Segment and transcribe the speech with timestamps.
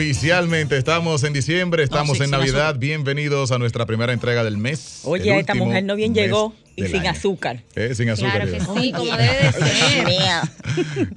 [0.00, 2.74] Oficialmente estamos en diciembre, estamos sí, en Navidad.
[2.78, 5.02] Bienvenidos a nuestra primera entrega del mes.
[5.04, 6.54] Oye, esta mujer no bien llegó
[6.86, 7.10] y sin año.
[7.10, 7.62] azúcar.
[7.74, 8.46] Eh, sin azúcar.
[8.48, 10.06] Claro que sí, como debe de ser.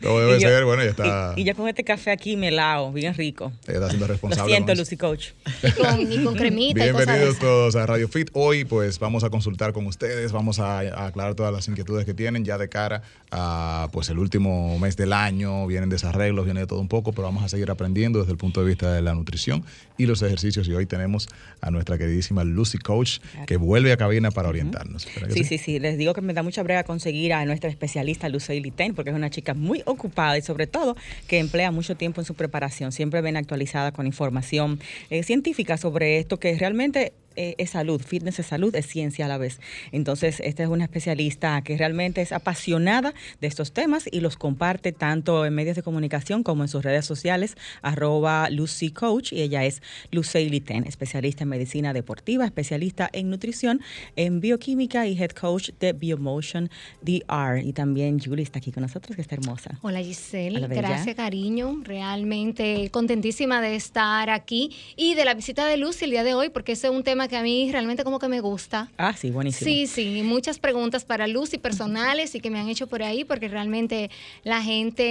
[0.02, 2.92] Como debe yo- ser, bueno, ya está, Y, y ya con este café aquí melao,
[2.92, 3.52] bien rico.
[3.68, 4.52] está siendo Lo responsable.
[4.52, 5.28] siento, con Lucy Coach.
[5.64, 8.30] Y con, y con cremita y cosas de Bienvenidos todos a Radio Fit.
[8.34, 12.14] Hoy pues vamos a consultar con ustedes, vamos a, a aclarar todas las inquietudes que
[12.14, 13.02] tienen ya de cara
[13.32, 17.24] a pues el último mes del año, vienen desarreglos, viene de todo un poco, pero
[17.24, 19.64] vamos a seguir aprendiendo desde el punto de vista de la nutrición
[19.98, 21.28] y los ejercicios y hoy tenemos
[21.62, 25.06] a nuestra queridísima Lucy Coach que vuelve a cabina para orientarnos.
[25.16, 25.80] ¿Verdad que Sí, sí, sí.
[25.80, 29.16] Les digo que me da mucha brega conseguir a nuestra especialista Lucely Ten, porque es
[29.16, 30.96] una chica muy ocupada y sobre todo
[31.28, 32.92] que emplea mucho tiempo en su preparación.
[32.92, 38.40] Siempre ven actualizada con información eh, científica sobre esto que realmente eh, es salud, fitness
[38.40, 39.60] es salud, es ciencia a la vez.
[39.92, 44.92] Entonces, esta es una especialista que realmente es apasionada de estos temas y los comparte
[44.92, 49.66] tanto en medios de comunicación como en sus redes sociales, arroba Lucy Coach, y ella
[49.66, 49.82] es
[50.12, 53.82] Lucely Ten, especialista en medicina deportiva, especialista en nutrición,
[54.16, 56.70] en bioquímica y head coach de Biomotion
[57.02, 57.62] DR.
[57.64, 59.80] Y también Julie está aquí con nosotros, que está hermosa.
[59.82, 66.06] Hola Giselle, gracias cariño, realmente contentísima de estar aquí y de la visita de Lucy
[66.06, 68.28] el día de hoy porque ese es un tema que a mí realmente como que
[68.28, 68.90] me gusta.
[68.98, 69.66] Ah, sí, buenísimo.
[69.70, 73.48] Sí, sí, muchas preguntas para Lucy personales y que me han hecho por ahí porque
[73.48, 74.10] realmente
[74.44, 75.04] la gente,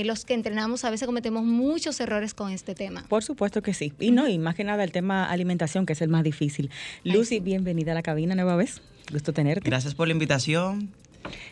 [0.00, 3.04] eh, los que entrenamos a veces cometemos muchos errores con este tema.
[3.08, 3.92] Por supuesto que sí.
[4.00, 6.70] Y no, y más que nada el tema alimentación, que es el más difícil.
[7.04, 8.80] Lucy, bienvenida a la cabina nueva vez.
[9.12, 9.68] Gusto tenerte.
[9.68, 10.90] Gracias por la invitación.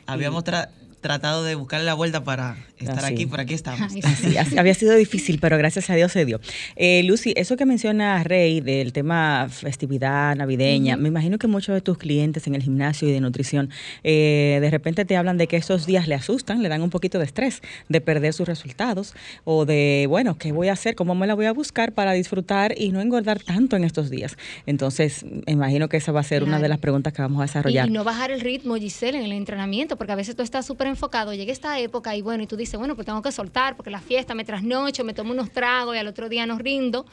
[0.07, 0.69] Habíamos tra-
[1.01, 3.81] tratado de buscarle la vuelta para estar aquí, por aquí estamos.
[4.05, 6.41] Así- había sido difícil, pero gracias a Dios se dio.
[6.77, 11.81] Eh, Lucy, eso que menciona Rey del tema festividad navideña, me imagino que muchos de
[11.81, 13.71] tus clientes en el gimnasio y de nutrición
[14.05, 17.19] eh, de repente te hablan de que esos días le asustan, le dan un poquito
[17.19, 20.95] de estrés de perder sus resultados o de, bueno, ¿qué voy a hacer?
[20.95, 24.37] ¿Cómo me la voy a buscar para disfrutar y no engordar tanto en estos días?
[24.67, 27.45] Entonces, me imagino que esa va a ser una de las preguntas que vamos a
[27.45, 27.89] Y, desarrollar.
[27.89, 30.88] y no bajar el ritmo, Giselle, en el entrenamiento, porque a veces tú estás súper
[30.89, 33.91] enfocado, llega esta época y bueno, y tú dices, bueno, pues tengo que soltar, porque
[33.91, 37.07] la fiesta me trasnocho, me tomo unos tragos y al otro día no rindo.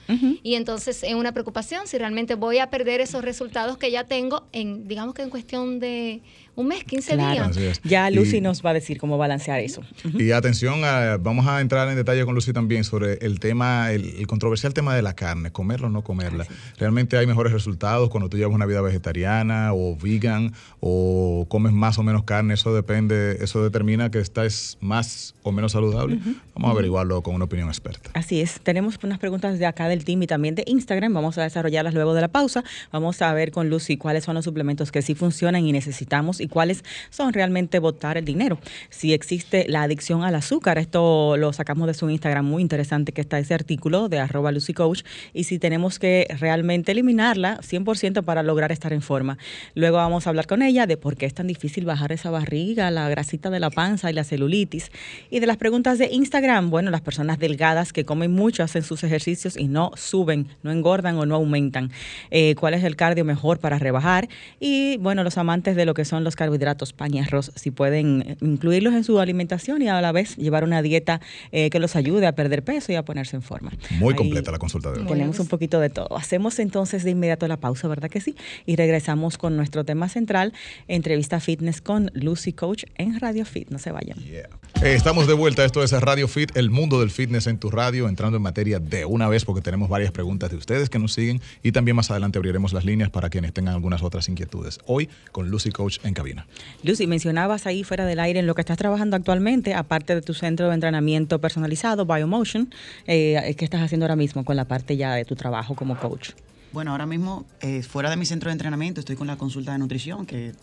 [0.43, 4.47] Y entonces es una preocupación si realmente voy a perder esos resultados que ya tengo
[4.51, 6.21] en, digamos que en cuestión de
[6.55, 7.49] un mes, 15 Claro.
[7.49, 7.81] días.
[7.83, 9.81] Ya Lucy Y- nos va a decir cómo balancear eso.
[10.17, 14.05] Y atención, a- vamos a entrar en detalle con Lucy también sobre el tema, el,
[14.17, 16.45] el controversial tema de la carne, comerla o no comerla.
[16.77, 21.97] Realmente hay mejores resultados cuando tú llevas una vida vegetariana o vegan o comes más
[21.97, 26.19] o menos carne, eso depende, eso determina que estás más o menos saludable.
[26.53, 28.09] Vamos a averiguarlo con una opinión experta.
[28.13, 31.43] Así es, tenemos unas preguntas de acá del team y también de Instagram, vamos a
[31.43, 32.63] desarrollarlas luego de la pausa.
[32.91, 36.47] Vamos a ver con Lucy cuáles son los suplementos que sí funcionan y necesitamos y
[36.47, 38.59] cuáles son realmente botar el dinero.
[38.89, 43.21] Si existe la adicción al azúcar, esto lo sacamos de su Instagram, muy interesante que
[43.21, 45.03] está ese artículo de arroba Lucy Coach
[45.33, 49.37] y si tenemos que realmente eliminarla 100% para lograr estar en forma.
[49.73, 52.91] Luego vamos a hablar con ella de por qué es tan difícil bajar esa barriga,
[52.91, 54.91] la grasita de la panza y la celulitis.
[55.29, 59.03] Y de las preguntas de Instagram, bueno, las personas delgadas que comen mucho, hacen sus
[59.03, 61.91] ejercicios y no suben, no engordan o no aumentan.
[62.31, 64.27] Eh, ¿Cuál es el cardio mejor para rebajar?
[64.59, 68.21] Y bueno, los amantes de lo que son los carbohidratos, pan y arroz, si pueden
[68.21, 71.95] eh, incluirlos en su alimentación y a la vez llevar una dieta eh, que los
[71.95, 73.71] ayude a perder peso y a ponerse en forma.
[73.91, 75.07] Muy Ahí completa la consulta de hoy.
[75.07, 76.17] Tenemos un poquito de todo.
[76.17, 78.35] Hacemos entonces de inmediato la pausa, ¿verdad que sí?
[78.65, 80.53] Y regresamos con nuestro tema central,
[80.87, 83.69] entrevista fitness con Lucy Coach en Radio Fit.
[83.69, 84.17] No se vayan.
[84.19, 84.49] Yeah.
[84.83, 88.09] Eh, estamos de vuelta, esto es Radio Fit, el mundo del fitness en tu radio,
[88.09, 91.41] entrando en materia de una vez porque tenemos varias preguntas de ustedes que nos siguen
[91.63, 94.79] y también más adelante abriremos las líneas para quienes tengan algunas otras inquietudes.
[94.85, 96.47] Hoy con Lucy Coach en cabina.
[96.83, 100.33] Lucy, mencionabas ahí fuera del aire en lo que estás trabajando actualmente, aparte de tu
[100.33, 102.73] centro de entrenamiento personalizado, Biomotion,
[103.05, 106.31] eh, ¿qué estás haciendo ahora mismo con la parte ya de tu trabajo como coach?
[106.71, 109.77] Bueno, ahora mismo, eh, fuera de mi centro de entrenamiento, estoy con la consulta de
[109.77, 110.53] nutrición, que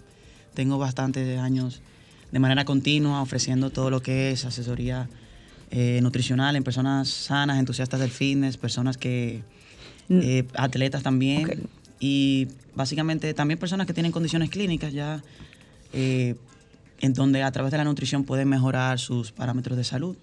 [0.54, 1.80] tengo bastantes años
[2.32, 5.08] de manera continua ofreciendo todo lo que es asesoría
[5.70, 9.42] eh, nutricional en personas sanas, entusiastas del fitness, personas que,
[10.10, 11.68] eh, atletas también,
[12.02, 15.22] y básicamente también personas que tienen condiciones clínicas ya,
[15.92, 16.36] eh,
[17.00, 20.16] en donde a través de la nutrición pueden mejorar sus parámetros de salud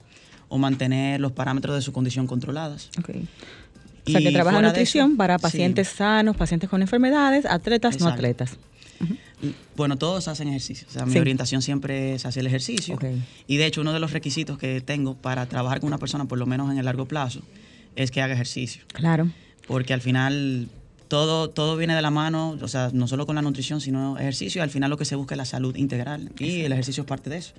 [0.47, 2.89] o mantener los parámetros de su condición controladas.
[2.99, 3.27] Okay.
[4.07, 5.41] O sea, que trabaja nutrición eso, para sí.
[5.43, 8.57] pacientes sanos, pacientes con enfermedades, atletas, no atletas.
[9.75, 10.87] Bueno, todos hacen ejercicio.
[10.89, 12.95] O sea, mi orientación siempre es hacia el ejercicio.
[12.95, 13.05] Ok.
[13.47, 16.37] Y de hecho, uno de los requisitos que tengo para trabajar con una persona, por
[16.37, 17.41] lo menos en el largo plazo,
[17.95, 18.83] es que haga ejercicio.
[18.91, 19.29] Claro.
[19.67, 20.67] Porque al final
[21.09, 24.61] todo, todo viene de la mano, o sea, no solo con la nutrición, sino ejercicio.
[24.61, 27.31] Al final lo que se busca es la salud integral y el ejercicio es parte
[27.31, 27.53] de eso.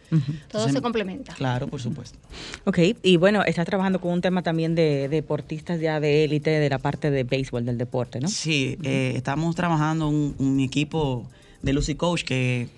[0.50, 1.34] todo se complementa.
[1.34, 2.16] Claro, por supuesto.
[2.64, 6.70] Ok, y bueno, estás trabajando con un tema también de deportistas ya de élite, de
[6.70, 8.28] la parte de béisbol, del deporte, ¿no?
[8.28, 11.28] Sí, eh, estamos trabajando un, un, equipo
[11.60, 12.68] de Lucy Coach que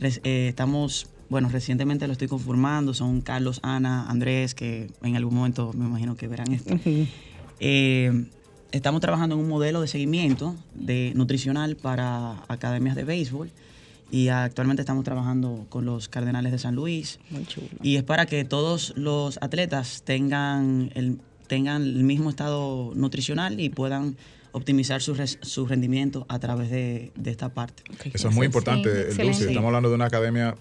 [0.00, 5.72] eh, estamos bueno, recientemente lo estoy conformando, son Carlos, Ana, Andrés, que en algún momento
[5.72, 6.78] me imagino que verán esto.
[7.60, 8.26] Eh,
[8.72, 13.50] estamos trabajando en un modelo de seguimiento de nutricional para academias de béisbol
[14.10, 17.18] y actualmente estamos trabajando con los Cardenales de San Luis.
[17.30, 17.68] Muy chulo.
[17.82, 23.70] Y es para que todos los atletas tengan el, tengan el mismo estado nutricional y
[23.70, 24.16] puedan
[24.52, 27.84] optimizar su, su rendimiento a través de, esta parte.
[28.12, 29.44] Eso es muy importante, Lucy.
[29.44, 30.56] Estamos hablando de una academia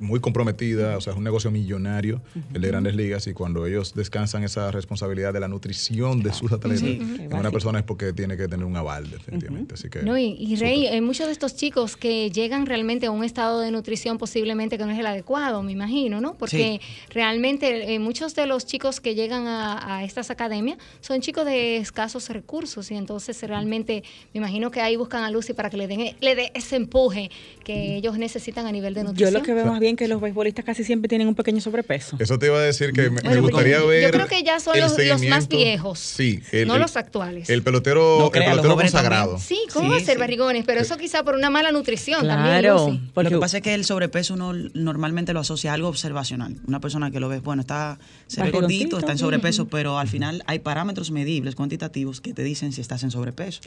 [0.00, 2.20] muy comprometida, o sea, es un negocio millonario,
[2.54, 6.52] el de grandes ligas, y cuando ellos descansan esa responsabilidad de la nutrición de sus
[6.52, 6.82] atletas,
[7.30, 9.74] una persona es porque tiene que tener un aval, definitivamente.
[9.74, 13.24] Así que, no, y, Rey, hay muchos de estos chicos que llegan realmente a un
[13.24, 16.34] estado de nutrición posiblemente que no es el adecuado, me imagino, ¿no?
[16.34, 16.80] Porque
[17.10, 22.28] realmente eh, muchos de los chicos que llegan a, estas academias son chicos de escasos
[22.28, 24.02] recursos, y entonces realmente
[24.32, 27.30] me imagino que ahí buscan a Lucy para que le den le dé ese empuje
[27.64, 29.32] que ellos necesitan a nivel de nutrición.
[29.32, 32.16] Yo lo que veo más bien que los beisbolistas casi siempre tienen un pequeño sobrepeso.
[32.18, 34.02] Eso te iba a decir que me, gustaría ver.
[34.02, 34.96] Yo creo que ya son los,
[35.28, 35.98] más viejos.
[35.98, 37.48] Sí, no los actuales.
[37.50, 39.38] El pelotero, el pelotero consagrado.
[39.38, 40.64] Sí, ¿cómo va a ser barrigones?
[40.66, 43.10] Pero eso quizá por una mala nutrición claro, también.
[43.14, 46.56] Lo que pasa es que el sobrepeso uno normalmente lo asocia a algo observacional.
[46.66, 50.08] Una persona que lo ve, bueno, está se ve gordito, está en sobrepeso, pero al
[50.08, 53.60] final hay parámetros medibles, cuantitativos, que te dicen si estás en sobrepeso.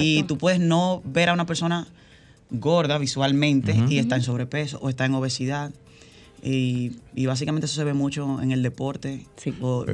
[0.00, 1.86] Y tú puedes no ver a una persona
[2.50, 5.72] gorda visualmente y está en sobrepeso o está en obesidad.
[6.42, 6.92] Y,
[7.26, 9.26] básicamente eso se ve mucho en el deporte.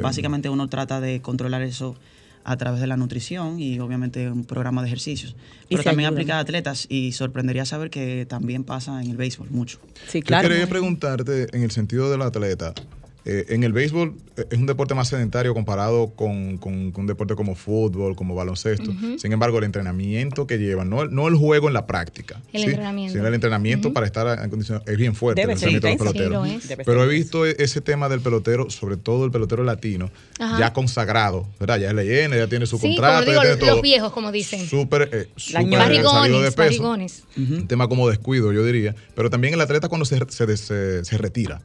[0.02, 1.96] básicamente uno trata de controlar eso
[2.44, 5.36] a través de la nutrición y obviamente un programa de ejercicios.
[5.68, 9.78] Pero también aplica a atletas y sorprendería saber que también pasa en el béisbol mucho.
[10.08, 10.48] Sí, claro.
[10.48, 12.74] Yo quería preguntarte en el sentido del atleta.
[13.24, 17.54] Eh, en el béisbol eh, es un deporte más sedentario comparado con, un deporte como
[17.54, 18.92] fútbol, como baloncesto.
[19.16, 23.12] Sin embargo, el entrenamiento que llevan, no, no el juego en la práctica, el entrenamiento.
[23.12, 25.40] sino el entrenamiento para estar en condiciones, es bien fuerte.
[25.40, 26.44] Debe el ser pelotero.
[26.84, 30.10] Pero he visto e, ese tema del pelotero, sobre todo el pelotero latino,
[30.58, 31.78] ya consagrado, ¿verdad?
[31.78, 33.24] Ya es leyenda, ya tiene su contrato.
[33.24, 34.66] Como digo, los viejos, como dicen.
[34.66, 36.96] Súper, eh, salido de peso.
[37.36, 38.96] Un tema como descuido, yo diría.
[39.14, 41.60] Pero también el atleta cuando se, se, se retira.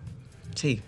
[0.54, 0.82] Sí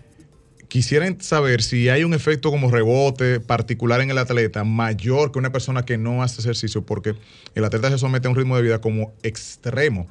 [0.70, 5.50] quisieran saber si hay un efecto como rebote particular en el atleta mayor que una
[5.50, 7.16] persona que no hace ejercicio, porque
[7.56, 10.08] el atleta se somete a un ritmo de vida como extremo.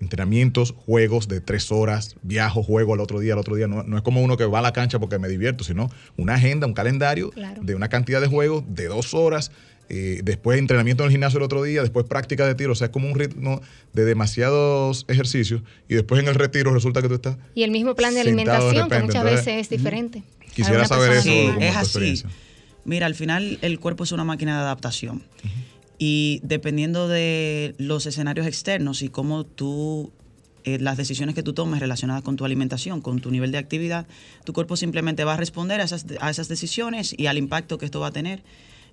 [0.00, 3.66] Entrenamientos, juegos de tres horas, viajo, juego al otro día, al otro día.
[3.66, 6.66] No, es como uno que va a la cancha porque me divierto, sino una agenda,
[6.66, 7.32] un calendario
[7.62, 9.50] de una cantidad de juegos de dos horas
[9.88, 12.86] eh, después entrenamiento en el gimnasio el otro día, después práctica de tiro, o sea,
[12.86, 13.60] es como un ritmo
[13.92, 17.36] de demasiados ejercicios y después en el retiro resulta que tú estás...
[17.54, 20.22] Y el mismo plan de alimentación, que muchas veces es diferente.
[20.54, 21.22] Quisiera saber eso.
[21.22, 22.22] Sí, es así.
[22.84, 25.22] Mira, al final el cuerpo es una máquina de adaptación.
[25.98, 30.12] Y dependiendo de los escenarios externos y cómo tú
[30.64, 34.06] eh, las decisiones que tú tomes relacionadas con tu alimentación, con tu nivel de actividad,
[34.44, 37.84] tu cuerpo simplemente va a responder a esas, a esas decisiones y al impacto que
[37.84, 38.42] esto va a tener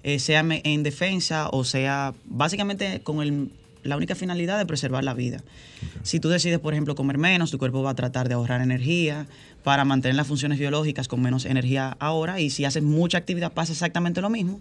[0.03, 3.51] eh, sea en defensa o sea básicamente con
[3.83, 5.43] la única finalidad de preservar la vida.
[6.03, 9.27] Si tú decides, por ejemplo, comer menos, tu cuerpo va a tratar de ahorrar energía
[9.63, 13.73] para mantener las funciones biológicas con menos energía ahora y si haces mucha actividad pasa
[13.73, 14.59] exactamente lo mismo,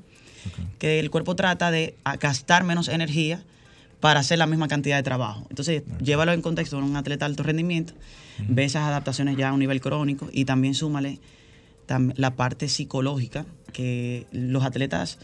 [0.78, 3.42] que el cuerpo trata de gastar menos energía
[4.00, 5.46] para hacer la misma cantidad de trabajo.
[5.48, 7.94] Entonces, llévalo en contexto de un atleta de alto rendimiento,
[8.48, 11.20] ve esas adaptaciones ya a un nivel crónico y también súmale
[11.98, 15.18] la parte psicológica, que los atletas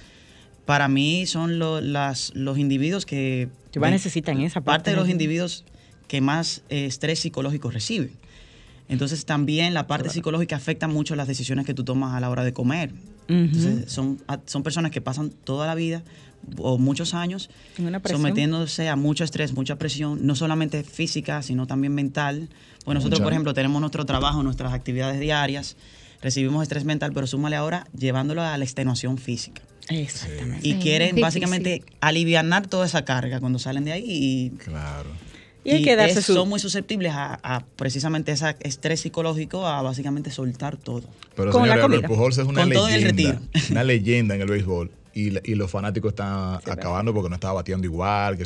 [0.65, 3.49] para mí son las, los individuos que...
[3.73, 4.67] Que necesitan esa parte.
[4.67, 5.65] Parte de los individuos
[6.09, 8.13] que más eh, estrés psicológico reciben.
[8.89, 12.45] Entonces también la parte psicológica afecta mucho las decisiones que tú tomas a la hora
[12.45, 12.93] de comer.
[13.87, 16.03] son, son personas que pasan toda la vida
[16.57, 17.51] o muchos años
[18.05, 22.49] sometiéndose a mucho estrés, mucha presión, no solamente física, sino también mental.
[22.85, 25.77] Pues nosotros, por ejemplo, tenemos nuestro trabajo, nuestras actividades diarias,
[26.23, 29.63] recibimos estrés mental, pero súmale ahora llevándolo a la extenuación física.
[29.89, 30.67] Exactamente.
[30.67, 34.05] Y quieren básicamente aliviar toda esa carga cuando salen de ahí.
[34.07, 35.09] Y, claro.
[35.65, 40.77] Y, hay que darse son muy susceptibles a, precisamente ese estrés psicológico, a básicamente soltar
[40.77, 41.05] todo.
[41.35, 42.07] Pero Con la comida.
[42.07, 47.29] Pujols es una leyenda, una leyenda en el béisbol y, los fanáticos están acabando porque
[47.29, 48.45] no estaba bateando igual, que,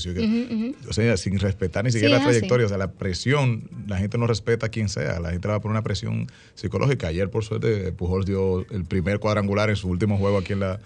[0.88, 4.26] o sea, sin respetar ni siquiera la trayectoria, o sea, la presión, la gente no
[4.26, 7.08] respeta a quien sea, la gente va por una presión psicológica.
[7.08, 10.80] Ayer, por suerte, Pujols dio el primer cuadrangular en su último juego aquí en la,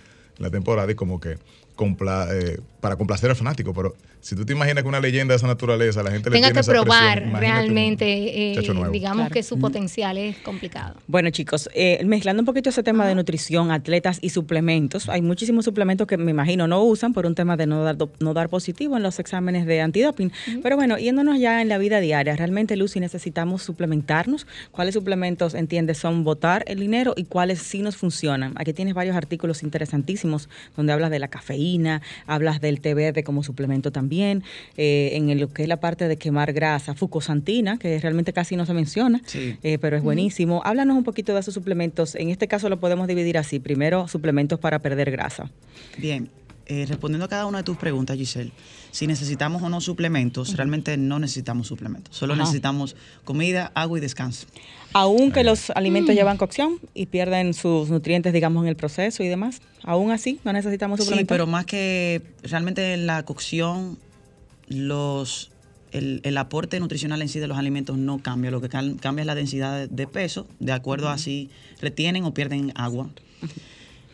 [0.50, 1.38] temporada y como que
[1.76, 3.94] compla- eh, para complacer al fanático, pero
[4.26, 6.54] si tú te imaginas que una leyenda de esa naturaleza, la gente le Tenga tiene
[6.54, 8.58] que esa probar realmente, eh,
[8.90, 9.32] digamos Claro.
[9.32, 10.96] que su potencial es complicado.
[11.06, 15.64] Bueno, chicos, eh, mezclando un poquito ese tema de nutrición, atletas y suplementos, hay muchísimos
[15.64, 18.48] suplementos que me imagino no usan por un tema de no dar, do- no dar
[18.48, 20.32] positivo en los exámenes de antidoping.
[20.60, 24.48] Pero bueno, yéndonos ya en la vida diaria, ¿realmente, Lucy, necesitamos suplementarnos?
[24.72, 28.54] ¿Cuáles suplementos, entiendes, son botar el dinero y cuáles sí nos funcionan?
[28.56, 33.44] Aquí tienes varios artículos interesantísimos donde hablas de la cafeína, hablas del té verde como
[33.44, 38.32] suplemento también, eh, en lo que es la parte de quemar grasa, fucosantina, que realmente
[38.32, 39.56] casi no se menciona, Sí.
[39.62, 40.62] eh, pero es buenísimo.
[40.64, 42.14] Háblanos un poquito de esos suplementos.
[42.14, 43.58] En este caso lo podemos dividir así.
[43.60, 45.50] Primero, suplementos para perder grasa.
[45.98, 46.30] Bien,
[46.66, 48.50] eh, respondiendo a cada una de tus preguntas, Giselle,
[48.90, 52.16] si necesitamos o no suplementos, realmente no necesitamos suplementos.
[52.16, 52.42] Solo Ajá.
[52.42, 54.46] necesitamos comida, agua y descanso.
[54.92, 59.60] Aunque los alimentos llevan cocción y pierden sus nutrientes, digamos, en el proceso y demás,
[59.82, 61.34] aún así no necesitamos Sí, suplementos.
[61.34, 63.98] pero más que realmente en la cocción,
[64.68, 65.50] los
[65.92, 68.50] el, el aporte nutricional en sí de los alimentos no cambia.
[68.50, 72.34] Lo que cambia es la densidad de, de peso, de acuerdo a si retienen o
[72.34, 73.08] pierden agua.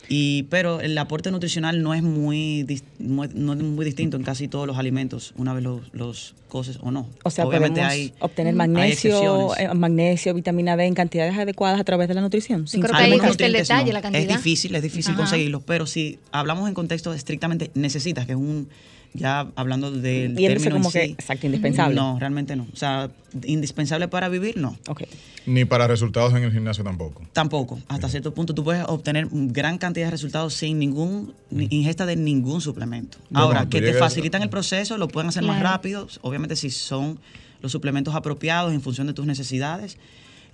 [0.09, 2.67] Y, pero el aporte nutricional no es muy,
[2.99, 6.91] no es muy distinto en casi todos los alimentos, una vez los, los coces o
[6.91, 7.09] no.
[7.23, 11.85] o sea, Obviamente podemos hay, obtener magnesio, eh, magnesio, vitamina D en cantidades adecuadas a
[11.85, 12.69] través de la nutrición.
[12.69, 13.93] sin creo que ahí Algunos está el detalle, no.
[13.93, 14.23] la cantidad.
[14.23, 15.23] Es difícil, es difícil Ajá.
[15.23, 18.69] conseguirlos, pero si hablamos en contexto de estrictamente necesitas, que es un,
[19.15, 21.95] ya hablando del Viéndose término como en que, sí, exacto, indispensable.
[21.97, 22.67] No, realmente no.
[22.73, 23.11] O sea,
[23.45, 24.77] indispensable para vivir, no.
[24.89, 25.03] Ok.
[25.45, 27.23] Ni para resultados en el gimnasio tampoco.
[27.33, 27.81] Tampoco.
[27.89, 32.17] Hasta cierto punto tú puedes obtener gran cantidad de resultados sin ningún ni- ingesta de
[32.17, 33.19] ningún suplemento.
[33.31, 37.19] No, Ahora, que te facilitan el proceso, lo pueden hacer más rápido, obviamente si son
[37.61, 39.99] los suplementos apropiados en función de tus necesidades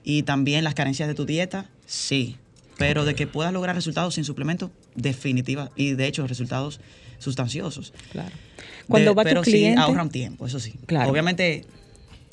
[0.04, 2.36] y también las carencias de tu dieta, sí.
[2.76, 5.70] Pero de que puedas lograr resultados sin suplemento, definitiva.
[5.74, 6.80] Y de hecho, resultados
[7.18, 7.92] sustanciosos.
[8.12, 8.30] Claro.
[8.88, 9.76] Cuando De- va tu pero cliente.
[9.76, 10.75] sí ahorran tiempo, eso sí.
[10.87, 11.10] Claro.
[11.10, 11.64] Obviamente,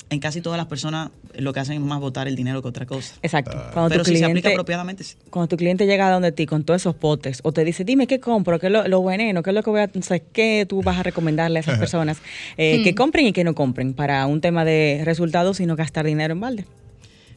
[0.08, 2.86] en casi todas las personas lo que hacen es más botar el dinero que otra
[2.86, 3.14] cosa.
[3.22, 3.50] Exacto.
[3.74, 5.16] Cuando Pero tu si se aplica cliente, apropiadamente, sí.
[5.28, 8.06] cuando tu cliente llega a donde ti con todos esos potes o te dice, dime
[8.06, 10.18] qué compro, qué es lo, lo veneno, qué es lo que voy a, o sea,
[10.20, 12.18] qué tú vas a recomendarle a esas personas
[12.56, 16.06] eh, que compren y que no compren para un tema de resultados y no gastar
[16.06, 16.64] dinero en balde.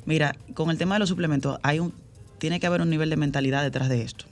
[0.05, 1.93] Mira, con el tema de los suplementos, hay un,
[2.37, 4.25] tiene que haber un nivel de mentalidad detrás de esto.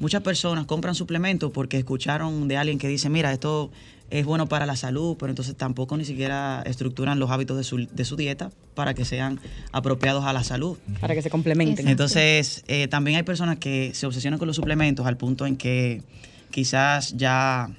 [0.00, 3.70] Muchas personas compran suplementos porque escucharon de alguien que dice, mira, esto
[4.10, 7.86] es bueno para la salud, pero entonces tampoco ni siquiera estructuran los hábitos de su,
[7.86, 9.38] de su dieta para que sean
[9.72, 10.78] apropiados a la salud.
[11.00, 11.86] Para que se complementen.
[11.86, 11.90] Exacto.
[11.90, 16.02] Entonces, eh, también hay personas que se obsesionan con los suplementos al punto en que
[16.50, 17.70] quizás ya,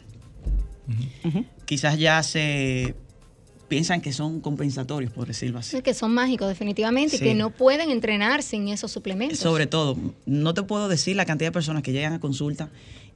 [1.65, 2.95] quizás ya se
[3.71, 5.81] piensan que son compensatorios, por decirlo así.
[5.81, 7.23] Que son mágicos definitivamente Sí.
[7.23, 9.39] y que no pueden entrenar sin esos suplementos.
[9.39, 12.67] Sobre todo, no te puedo decir la cantidad de personas que llegan a consulta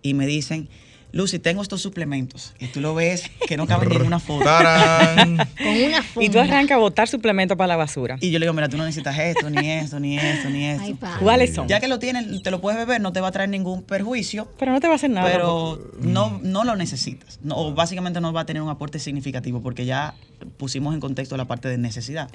[0.01, 0.69] y me dicen,
[1.11, 2.53] Lucy, tengo estos suplementos.
[2.59, 4.43] Y tú lo ves que no caben en ninguna foto.
[4.45, 5.37] ¡Tarán!
[5.57, 6.25] Con una funda.
[6.25, 8.17] Y tú arrancas a botar suplementos para la basura.
[8.21, 10.83] Y yo le digo, mira, tú no necesitas esto, ni esto, ni esto, ni esto.
[10.83, 10.97] Ay.
[11.21, 11.67] ¿Cuáles son?
[11.69, 14.49] Ya que lo tienes, te lo puedes beber, no te va a traer ningún perjuicio,
[14.57, 15.29] Pero no te va a hacer nada.
[15.31, 17.39] pero no, no lo necesitas.
[17.43, 20.15] No, o básicamente no va a tener un aporte significativo porque ya
[20.57, 22.29] pusimos en contexto la parte de necesidad.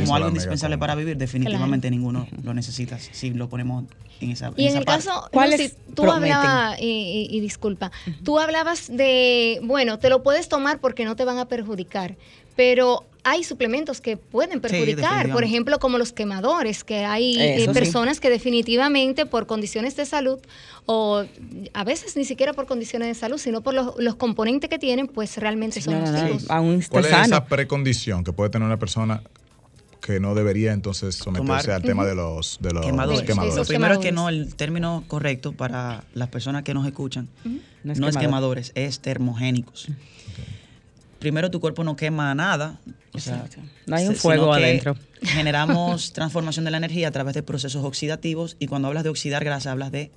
[0.00, 3.84] Como algo indispensable para vivir, definitivamente ninguno lo necesita si lo ponemos
[4.20, 5.04] en esa Y en esa el parte.
[5.06, 6.84] caso, ¿Cuáles Lucy, tú hablabas, y,
[7.30, 7.90] y- y disculpa,
[8.22, 12.16] tú hablabas de, bueno, te lo puedes tomar porque no te van a perjudicar,
[12.56, 17.72] pero hay suplementos que pueden perjudicar, por ejemplo, como los quemadores, que hay eh, sí.
[17.72, 20.38] personas que definitivamente por condiciones de salud,
[20.86, 21.24] o
[21.72, 25.08] a veces ni siquiera por condiciones de salud, sino por los, los componentes que tienen,
[25.08, 26.44] pues realmente son no, no, nocivos.
[26.90, 27.24] ¿Cuál es sano.
[27.24, 29.22] esa precondición que puede tener una persona
[30.04, 31.70] que no debería entonces someterse Tomar.
[31.70, 33.20] al tema de los, de los quemadores.
[33.20, 33.56] Sí, quemadores?
[33.56, 37.26] Lo primero es que no, el término correcto para las personas que nos escuchan
[37.82, 38.20] No es no es quemador.
[38.20, 39.88] quemadores, es termogénicos.
[41.24, 42.78] Primero, tu cuerpo no quema nada.
[43.14, 43.46] O sea.
[43.86, 44.94] No hay un fuego adentro.
[45.22, 49.42] Generamos transformación de la energía a través de procesos oxidativos y cuando hablas de oxidar
[49.42, 50.10] grasa hablas de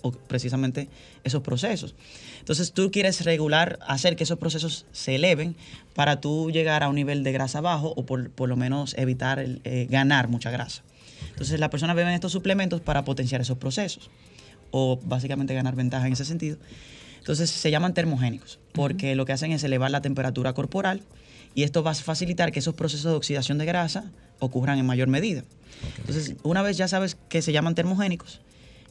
[0.00, 0.88] o- precisamente
[1.22, 1.94] esos procesos.
[2.38, 5.54] Entonces tú quieres regular, hacer que esos procesos se eleven
[5.94, 9.38] para tú llegar a un nivel de grasa bajo o por, por lo menos evitar
[9.38, 10.82] el, eh, ganar mucha grasa.
[11.28, 14.08] Entonces las personas beben estos suplementos para potenciar esos procesos
[14.70, 16.56] o básicamente ganar ventaja en ese sentido.
[17.18, 21.02] Entonces se llaman termogénicos porque lo que hacen es elevar la temperatura corporal
[21.54, 25.08] y esto va a facilitar que esos procesos de oxidación de grasa ocurran en mayor
[25.08, 25.42] medida.
[25.98, 28.40] Entonces, una vez ya sabes que se llaman termogénicos,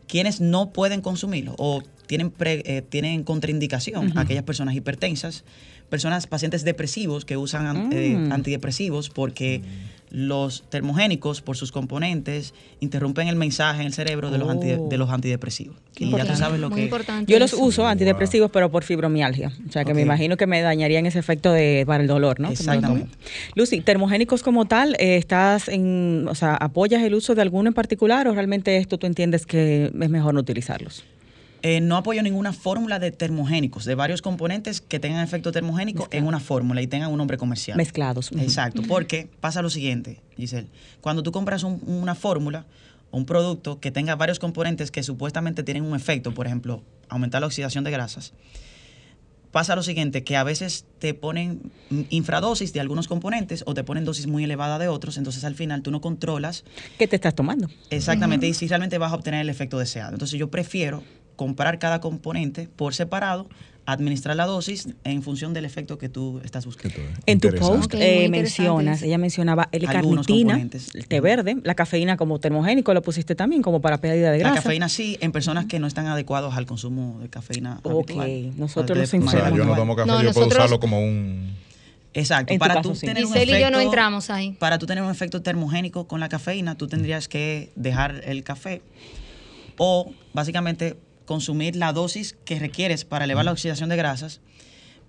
[0.07, 5.43] quienes no pueden consumirlo o tienen, pre- eh, tienen contraindicación, aquellas personas hipertensas,
[5.89, 8.31] personas, pacientes depresivos que usan an- eh, Mm.
[8.31, 9.61] antidepresivos porque
[10.09, 14.87] los termogénicos, por sus componentes, interrumpen el mensaje en el cerebro de los, anti- Oh.
[14.89, 15.75] de los antidepresivos.
[15.97, 17.31] Y ya tú sabes lo Muy que importante.
[17.31, 19.51] Yo los uso antidepresivos, pero por fibromialgia.
[19.67, 22.49] O sea, que me imagino que me dañarían ese efecto de para el dolor, ¿no?
[22.51, 23.09] Exactamente.
[23.55, 27.73] Lucy, termogénicos como tal, eh, ¿estás en, o sea, apoyas el uso de alguno en
[27.73, 31.03] particular o realmente esto tú entiendes que es mejor no utilizarlos?
[31.63, 36.25] Eh, no apoyo ninguna fórmula de termogénicos, de varios componentes que tengan efecto termogénico en
[36.25, 37.77] una fórmula y tengan un nombre comercial.
[37.77, 38.31] Mezclados.
[38.37, 40.67] Exacto, porque pasa lo siguiente, Giselle.
[41.01, 42.65] Cuando tú compras un- una fórmula
[43.09, 47.41] o un producto que tenga varios componentes que supuestamente tienen un efecto, por ejemplo, aumentar
[47.41, 48.33] la oxidación de grasas,
[49.51, 51.71] pasa lo siguiente, que a veces te ponen
[52.09, 55.81] infradosis de algunos componentes o te ponen dosis muy elevada de otros, entonces al final
[55.81, 56.63] tú no controlas
[56.99, 57.67] ¿Qué te estás tomando?
[57.89, 60.11] exactamente y si realmente vas a obtener el efecto deseado.
[60.13, 61.01] Entonces yo prefiero
[61.37, 63.47] comprar cada componente por separado,
[63.85, 66.97] administrar la dosis en función del efecto que tú estás buscando.
[67.25, 69.93] En tu post eh, mencionas, ella mencionaba Algunos
[70.27, 70.93] L-carnitina, componentes.
[70.93, 74.49] el té verde, la cafeína como termogénico, lo pusiste también como para pérdida de La
[74.49, 74.55] grasa.
[74.63, 77.79] cafeína sí, en personas que no están adecuados al consumo de cafeína.
[77.83, 78.57] Ok, habitual.
[78.59, 81.55] nosotros sea, enfermos yo no tomo café, No, yo puedo usarlo como un...
[82.13, 82.51] Exacto.
[82.51, 83.05] En tu Para caso, tú sí.
[83.05, 84.51] tener un Giselle y yo no efecto- entramos ahí.
[84.59, 88.81] Para tú tener un efecto termogénico con la cafeína, tú tendrías que dejar el café
[89.77, 94.41] o básicamente consumir la dosis que requieres para elevar la oxidación de grasas,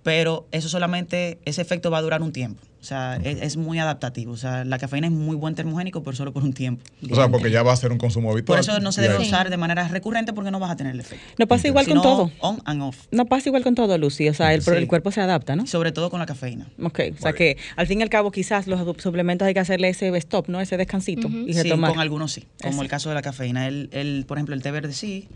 [0.03, 2.61] pero eso solamente, ese efecto va a durar un tiempo.
[2.81, 4.31] O sea, es, es muy adaptativo.
[4.31, 6.81] O sea, la cafeína es muy buen termogénico, pero solo por un tiempo.
[7.11, 8.55] O sea, porque ya va a ser un consumo habitual.
[8.55, 11.01] Por eso no se debe usar de manera recurrente porque no vas a tener el
[11.01, 11.25] efecto.
[11.37, 12.31] No pasa igual con todo.
[12.39, 12.95] On and off.
[13.11, 14.29] No pasa igual con todo, Lucy.
[14.29, 14.71] O sea, el, Sí.
[14.71, 15.67] el cuerpo se adapta, ¿no?
[15.67, 16.67] Sobre todo con la cafeína.
[16.81, 19.89] Ok, o sea que al fin y al cabo quizás los suplementos hay que hacerle
[19.89, 20.61] ese stop, ¿no?
[20.61, 21.91] Ese descansito y Sí, retomar.
[21.91, 22.81] con algunos sí, como Eso.
[22.83, 23.67] el caso de la cafeína.
[23.67, 25.27] El, el, por ejemplo, el té verde sí,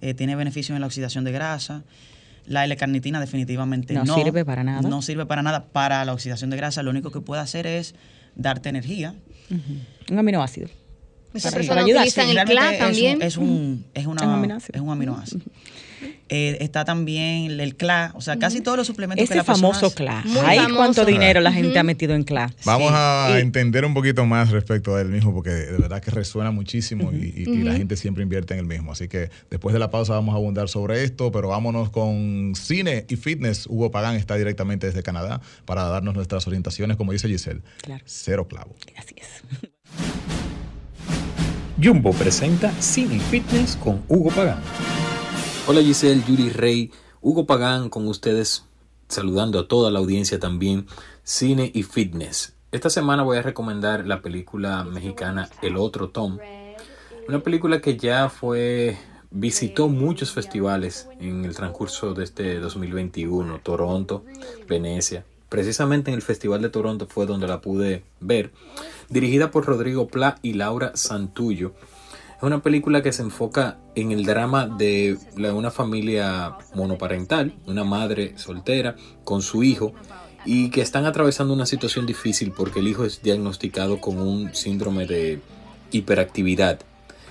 [0.00, 1.82] eh, tiene beneficio en la oxidación de grasa.
[2.46, 4.14] La L-carnitina definitivamente No no.
[4.14, 4.80] sirve para nada.
[4.88, 6.82] No sirve para nada para la oxidación de grasa.
[6.82, 7.94] Lo único que puede hacer es
[8.36, 9.14] darte energía.
[10.10, 10.68] Un aminoácido.
[11.34, 13.22] Muchas Para- personas para ayudar, Sí, el CLA es un- también.
[13.22, 14.76] Es un, es una- Un aminoácido.
[14.76, 15.40] es un aminoácido.
[16.30, 19.94] Eh, está también el CLA, o sea, casi todos los suplementos que Ese las famoso
[19.94, 20.22] CLA.
[20.26, 20.76] Muy Ay, famoso.
[20.76, 22.52] cuánto dinero la gente ha metido en CLA.
[22.66, 22.94] Vamos Sí.
[22.96, 26.50] a Y- entender un poquito más respecto a él mismo, porque de verdad que resuena
[26.50, 28.92] muchísimo y, y- y la gente siempre invierte en el mismo.
[28.92, 33.06] Así que después de la pausa vamos a abundar sobre esto, pero vámonos con cine
[33.08, 33.66] y fitness.
[33.66, 37.62] Hugo Pagán está directamente desde Canadá para darnos nuestras orientaciones, como dice Giselle.
[37.82, 38.02] Claro.
[38.06, 38.74] Cero clavo.
[38.96, 39.70] Así es.
[41.82, 44.58] Jumbo presenta Cine y Fitness con Hugo Pagán.
[45.70, 48.64] Hola Giselle, Yuri Rey, Hugo Pagán con ustedes,
[49.06, 50.86] saludando a toda la audiencia también,
[51.24, 52.54] Cine y Fitness.
[52.72, 56.38] Esta semana voy a recomendar la película mexicana El Otro Tom,
[57.28, 58.96] una película que ya fue
[59.30, 64.24] visitó muchos festivales en el transcurso de este 2021, Toronto,
[64.66, 65.26] Venecia.
[65.50, 68.52] Precisamente en el Festival de Toronto fue donde la pude ver,
[69.10, 71.74] dirigida por Rodrigo Pla y Laura Santullo.
[72.38, 75.18] Es una película que se enfoca en el drama de
[75.52, 79.92] una familia monoparental, una madre soltera con su hijo
[80.46, 85.04] y que están atravesando una situación difícil porque el hijo es diagnosticado con un síndrome
[85.06, 85.40] de
[85.90, 86.78] hiperactividad.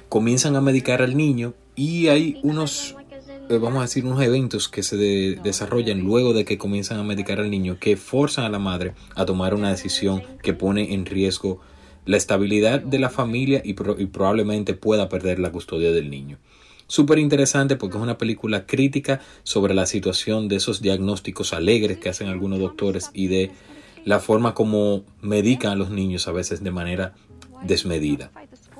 [0.10, 2.96] Comienzan a medicar al niño y hay unos,
[3.50, 7.04] eh, vamos a decir, unos eventos que se de- desarrollan luego de que comienzan a
[7.04, 11.06] medicar al niño que forzan a la madre a tomar una decisión que pone en
[11.06, 11.62] riesgo
[12.08, 16.39] la estabilidad de la familia y, pro- y probablemente pueda perder la custodia del niño.
[16.88, 22.10] Súper interesante porque es una película crítica sobre la situación de esos diagnósticos alegres que
[22.10, 23.52] hacen algunos doctores y de
[24.06, 27.13] la forma como medican a los niños a veces de manera
[27.63, 28.32] desmedida.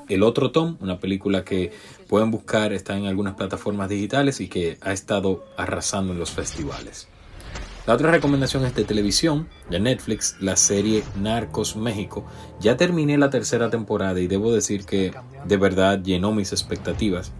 [0.08, 1.74] El otro Tom, una película que
[2.08, 7.10] pueden buscar, está en algunas plataformas digitales y que ha estado arrasando en los festivales.
[7.88, 12.26] La otra recomendación es de televisión, de Netflix, la serie Narcos México.
[12.60, 15.14] Ya terminé la tercera temporada y debo decir que
[15.46, 17.32] de verdad llenó mis expectativas.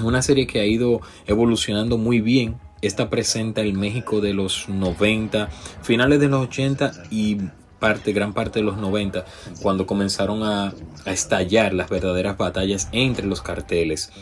[0.00, 2.60] Una serie que ha ido evolucionando muy bien.
[2.80, 5.48] Esta presenta el México de los 90,
[5.82, 7.38] finales de los 80 y
[7.80, 9.24] parte, gran parte de los 90,
[9.62, 10.74] cuando comenzaron a,
[11.06, 14.12] a estallar las verdaderas batallas entre los carteles,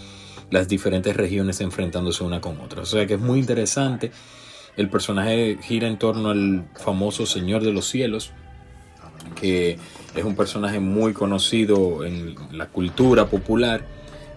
[0.49, 2.81] las diferentes regiones enfrentándose una con otra.
[2.81, 4.11] O sea que es muy interesante.
[4.77, 8.31] El personaje gira en torno al famoso Señor de los Cielos,
[9.35, 9.79] que
[10.15, 13.85] es un personaje muy conocido en la cultura popular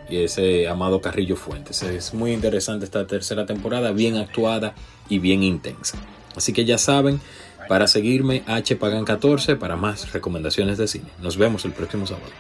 [0.10, 1.84] y ese Amado Carrillo Fuentes.
[1.84, 4.74] Es muy interesante esta tercera temporada, bien actuada
[5.10, 5.98] y bien intensa.
[6.36, 7.22] Así que ya saben,
[7.67, 11.10] para seguirme HPagan14 para más recomendaciones de cine.
[11.22, 12.32] Nos vemos el próximo sábado.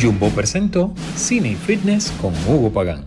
[0.00, 3.06] Jumbo presentó Cine y Fitness con Hugo Pagán.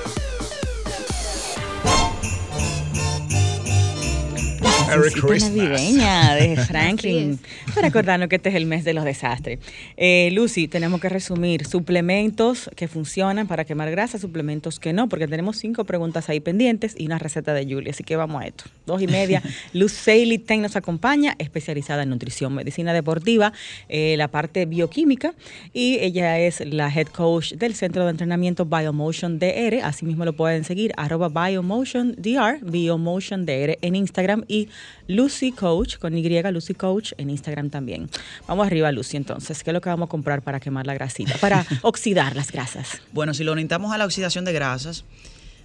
[4.97, 7.39] navideña de Así Franklin.
[7.73, 9.59] Para recordarnos que este es el mes de los desastres.
[9.97, 15.27] Eh, Lucy, tenemos que resumir suplementos que funcionan para quemar grasa, suplementos que no, porque
[15.27, 17.91] tenemos cinco preguntas ahí pendientes y una receta de Julie.
[17.91, 18.65] Así que vamos a esto.
[18.85, 19.41] Dos y media.
[19.73, 23.53] Luz Saley Ten nos acompaña, especializada en nutrición, medicina deportiva,
[23.89, 25.33] eh, la parte bioquímica,
[25.73, 29.81] y ella es la head coach del centro de entrenamiento Biomotion DR.
[29.83, 34.69] Asimismo lo pueden seguir, arroba Biomotion DR, Biomotion DR en Instagram y
[35.07, 38.09] Lucy Coach, con Y, Lucy Coach en Instagram también.
[38.47, 39.63] Vamos arriba, Lucy, entonces.
[39.63, 41.35] ¿Qué es lo que vamos a comprar para quemar la grasita?
[41.39, 43.01] Para oxidar las grasas.
[43.11, 45.05] Bueno, si lo orientamos a la oxidación de grasas,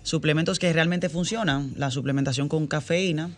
[0.03, 3.31] suplementos que realmente funcionan, la suplementación con cafeína,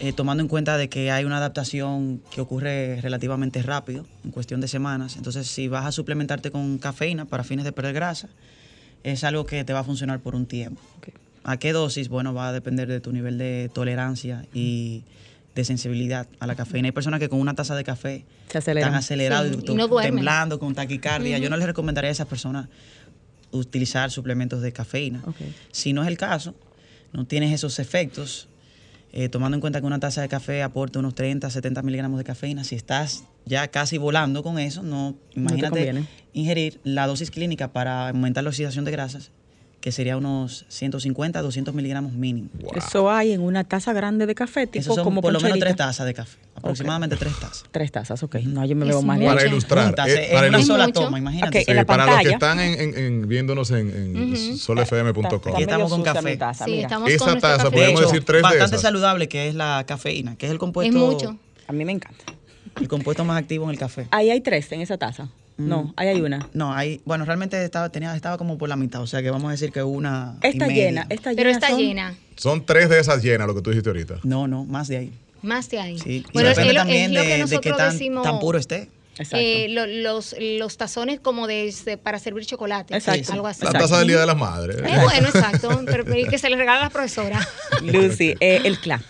[0.00, 4.60] eh, tomando en cuenta de que hay una adaptación que ocurre relativamente rápido, en cuestión
[4.60, 5.16] de semanas.
[5.16, 8.28] Entonces, si vas a suplementarte con cafeína para fines de perder grasa,
[9.04, 10.82] es algo que te va a funcionar por un tiempo.
[11.48, 12.08] ¿A qué dosis?
[12.08, 15.04] Bueno, va a depender de tu nivel de tolerancia y
[15.54, 16.88] de sensibilidad a la cafeína.
[16.88, 18.88] Hay personas que con una taza de café Se aceleran.
[18.88, 21.38] están acelerados, Sí, y no temblando, con taquicardia.
[21.38, 22.66] Yo no les recomendaría a esas personas
[23.52, 25.22] utilizar suplementos de cafeína.
[25.70, 26.56] Si no es el caso,
[27.12, 28.48] no tienes esos efectos,
[29.12, 32.24] eh, tomando en cuenta que una taza de café aporta unos 30, 70 miligramos de
[32.24, 38.08] cafeína, si estás ya casi volando con eso, no imagínate ingerir la dosis clínica para
[38.08, 39.30] aumentar la oxidación de grasas,
[39.86, 42.48] que sería unos 150, 200 miligramos mínimo.
[42.74, 45.60] Eso hay en una taza grande de café, tipo Esos son como por lo menos
[45.60, 47.64] tres tazas de café, aproximadamente tres tazas.
[47.70, 48.34] Tres tazas, ok.
[48.46, 49.26] No, yo me Es veo más de.
[49.26, 49.84] Para ilustrar.
[49.86, 51.02] Juntas, eh, en para una sola Mucho.
[51.02, 51.58] toma, imagínate.
[51.60, 55.52] Ok, Sí, en la para los que están en, en- en- viéndonos en, en solfm.com.
[55.54, 56.36] Aquí estamos con café.
[56.36, 57.70] taza, Sí, estamos Esa con taza, café.
[57.70, 58.80] podemos De hecho, decir tres de bastante esas.
[58.80, 61.36] saludable que es la cafeína, que es el compuesto Es mucho.
[61.68, 62.24] A mí me encanta.
[62.80, 64.08] el compuesto más activo en el café.
[64.10, 65.28] Ahí hay tres en esa taza.
[65.58, 66.48] No, ahí hay una.
[66.52, 69.48] No, hay, bueno, realmente estaba, tenía, estaba como por la mitad, o sea que vamos
[69.48, 70.36] a decir que una.
[70.42, 70.84] y Está media.
[70.86, 71.36] llena, está llena.
[71.40, 72.14] Pero está son- llena.
[72.36, 74.16] Son tres de esas llenas, lo que tú dijiste ahorita.
[74.22, 75.12] No, no, más de ahí.
[75.42, 75.98] Más de ahí.
[75.98, 76.24] Sí.
[76.34, 78.22] Bueno, y es, depende también es lo que de, de qué nosotros tan, decimos.
[78.24, 78.90] tan puro esté.
[79.18, 79.36] Exacto.
[79.38, 82.94] eh, lo- los, los tazones como de, de- para servir chocolate.
[82.94, 83.32] Exacto.
[83.32, 83.64] Algo así.
[83.64, 84.76] La taza del Día de las Madres.
[84.76, 85.82] Es bueno, exacto.
[85.86, 87.48] Pero, pero que se le regala a la profesora.
[87.82, 89.00] Lucy, eh, el CLA.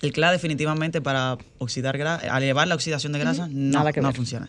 [0.00, 4.00] El CLA definitivamente para oxidar grasa, al elevar la oxidación de grasa, no, Nada que
[4.00, 4.48] no funciona.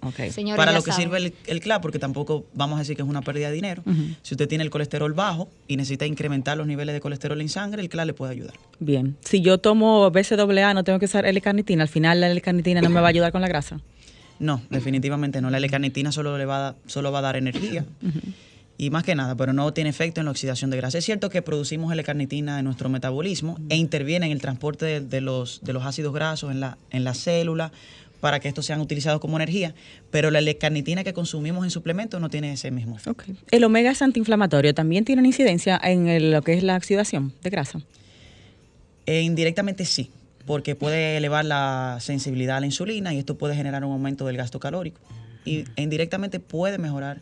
[0.56, 3.22] Para lo que sirve el, el CLA, porque tampoco vamos a decir que es una
[3.22, 3.84] pérdida de dinero.
[4.22, 7.82] Si usted tiene el colesterol bajo y necesita incrementar los niveles de colesterol en sangre,
[7.82, 8.54] el CLA le puede ayudar.
[8.80, 9.18] Bien.
[9.22, 11.84] Si yo tomo BCAA, no tengo que usar L-carnitina.
[11.84, 13.80] Al final la L-carnitina no me va a ayudar con la grasa.
[14.40, 15.50] No, definitivamente no.
[15.50, 17.86] La L-carnitina solo, le va a, solo va a dar energía.
[18.82, 20.98] Y más que nada, pero no tiene efecto en la oxidación de grasa.
[21.00, 25.20] Es cierto que producimos L-carnitina en nuestro metabolismo e interviene en el transporte de, de
[25.20, 27.74] los, de los ácidos grasos en la, en la célula
[28.22, 29.76] para que estos sean utilizados como energía,
[30.12, 33.26] pero la L-carnitina que consumimos en suplementos no tiene ese mismo efecto.
[33.52, 34.74] El omega es antiinflamatorio.
[34.74, 37.82] ¿También tiene una incidencia en el- lo que es la oxidación de grasa?
[39.06, 40.10] E indirectamente sí,
[40.46, 44.38] porque puede elevar la sensibilidad a la insulina y esto puede generar un aumento del
[44.38, 45.02] gasto calórico.
[45.44, 47.20] Y e indirectamente puede mejorar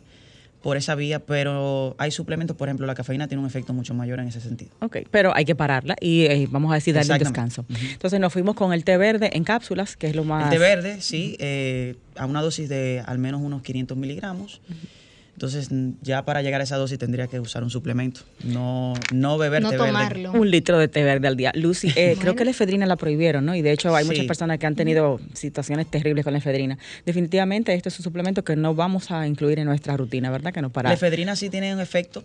[0.62, 4.18] por esa vía, pero hay suplementos, por ejemplo, la cafeína tiene un efecto mucho mayor
[4.20, 4.70] en ese sentido.
[4.80, 7.64] Ok, pero hay que pararla y eh, vamos a decir darle un descanso.
[7.92, 10.44] Entonces nos fuimos con el té verde en cápsulas, que es lo más...
[10.44, 14.60] El té verde, sí, eh, a una dosis de al menos unos 500 miligramos.
[15.38, 15.68] Entonces,
[16.02, 19.70] ya para llegar a esa dosis tendría que usar un suplemento, no, no beber no
[19.70, 19.92] té verde.
[19.92, 20.32] tomarlo.
[20.32, 21.52] Un litro de té verde al día.
[21.54, 23.54] Lucy, eh, creo que la efedrina la prohibieron, ¿no?
[23.54, 26.76] Y de hecho hay muchas personas que han tenido situaciones terribles con la efedrina.
[27.06, 30.52] Definitivamente este es un suplemento que no vamos a incluir en nuestra rutina, ¿verdad?
[30.52, 30.88] Que no para.
[30.88, 32.24] La efedrina sí tiene un efecto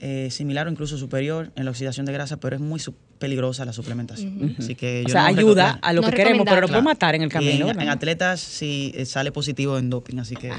[0.00, 3.66] eh, similar o incluso superior en la oxidación de grasa, pero es muy su- peligrosa
[3.66, 4.56] la suplementación.
[4.58, 6.80] Así que o yo sea, no ayuda a lo No que queremos, pero lo puede
[6.80, 6.82] recomendable.
[6.94, 7.68] matar en el Y camino.
[7.70, 10.50] en, atletas sí eh, sale positivo en doping, así que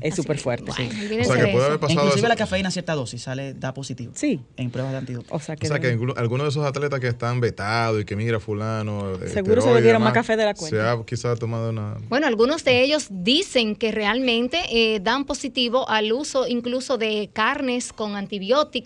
[0.00, 0.72] es súper fuerte.
[0.76, 2.28] Bueno, O sea, que de puede haber pasado inclusive eso.
[2.28, 4.12] la cafeína a cierta dosis sale da positivo.
[4.16, 4.40] Sí.
[4.56, 5.28] En pruebas de antidoping.
[5.30, 8.16] O sea que, O sea, que algunos de esos atletas que están vetados y que
[8.16, 9.16] mira fulano.
[9.32, 10.76] Seguro se bebieron más café de la cuenta.
[10.76, 11.94] Se ha quizás tomado una...
[12.08, 17.92] Bueno, algunos de ellos dicen que realmente eh, dan positivo al uso incluso de carnes
[17.92, 18.79] con antibióticos,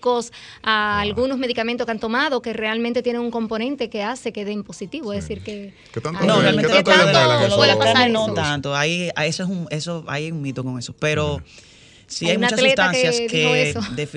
[0.63, 4.63] a algunos medicamentos que han tomado que realmente tienen un componente que hace que den
[4.65, 5.13] positivo.
[5.13, 5.75] Es decir, que.
[5.93, 6.91] ¿Qué tanto No, ¿Qué realmente tanto
[7.47, 7.57] eso?
[7.57, 8.35] Puede pasar carne no eso.
[8.35, 8.75] tanto.
[8.77, 10.95] Ahí, ahí eso es un, eso, hay un mito con eso.
[10.99, 11.43] Pero
[12.07, 13.75] sí Hay hay, muchas que sustancias que.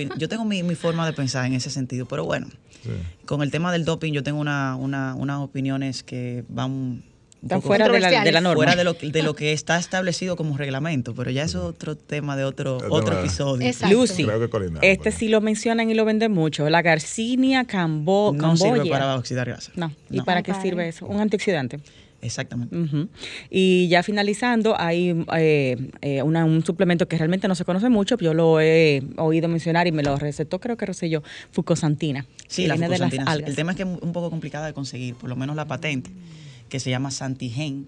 [0.18, 2.48] yo tengo mi, mi forma de pensar en ese sentido, pero bueno.
[2.84, 2.92] Sí.
[3.26, 7.04] Con el tema del doping, yo tengo una, una- unas opiniones que van
[7.44, 8.56] Están fuera de la, de la norma.
[8.56, 11.96] fuera de lo, de lo que está establecido como reglamento, pero ya eso es otro
[11.96, 13.68] tema de otro, otro tema- episodio.
[13.68, 13.96] Exacto.
[13.96, 16.70] Lucy, Creo que colindamos, este sí lo mencionan y lo venden mucho.
[16.70, 19.72] La Garcinia cambo, No sirve para oxidar grasa.
[19.76, 19.92] No.
[20.10, 20.26] ¿Y No.
[20.26, 21.06] para qué sirve eso?
[21.06, 21.80] Un antioxidante.
[22.20, 22.76] Exactamente.
[23.52, 28.18] Y ya finalizando, hay eh, eh, una- un suplemento que realmente no se conoce mucho,
[28.18, 32.26] yo lo he oído mencionar y me lo recetó, creo que recetó yo, fucosantina.
[32.48, 33.32] Sí, la viene de las fucosantina.
[33.32, 33.50] algas.
[33.52, 36.10] El tema es que es un poco complicada de conseguir, por lo menos la patente,
[36.70, 37.88] que se llama Santigen.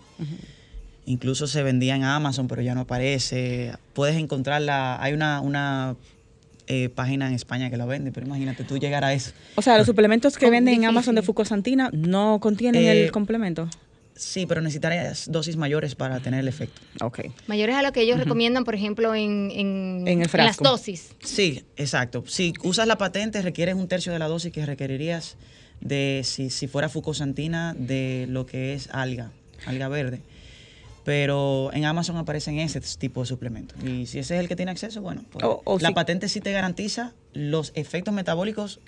[1.05, 3.73] Incluso se vendía en Amazon, pero ya no aparece.
[3.93, 5.95] Puedes encontrarla, hay una, una
[6.67, 9.31] eh, página en España que la vende, pero imagínate tú llegar a eso.
[9.55, 10.85] O sea, los suplementos que venden en.
[10.85, 13.67] Amazon de fucosantina no contienen Eh, el complemento.
[14.15, 16.81] Sí, pero necesitarías dosis mayores para tener el efecto.
[17.01, 17.21] Ok.
[17.47, 20.63] Mayores a lo que ellos recomiendan, por ejemplo, en, en, En el las frasco.
[20.65, 21.11] dosis.
[21.23, 22.25] Sí, exacto.
[22.27, 25.37] Si usas la patente, requieres un tercio de la dosis que requerirías
[25.81, 29.31] de si, si fuera fucosantina de lo que es alga,
[29.65, 30.21] alga verde.
[31.05, 33.77] Pero en Amazon aparecen ese tipo de suplementos.
[33.83, 36.27] Y si ese es el que tiene acceso, bueno, pues O- o la si- patente
[36.29, 38.79] sí te garantiza los efectos metabólicos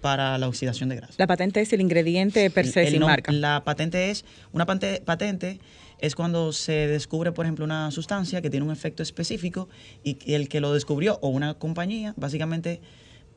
[0.00, 1.14] para la oxidación de grasa.
[1.16, 3.32] La patente es el ingrediente per se El- el sin nom- marca.
[3.32, 5.58] La patente es, una pante- patente
[5.98, 9.68] es cuando se descubre, por ejemplo, una sustancia que tiene un efecto específico
[10.04, 12.80] y el que lo descubrió o una compañía, básicamente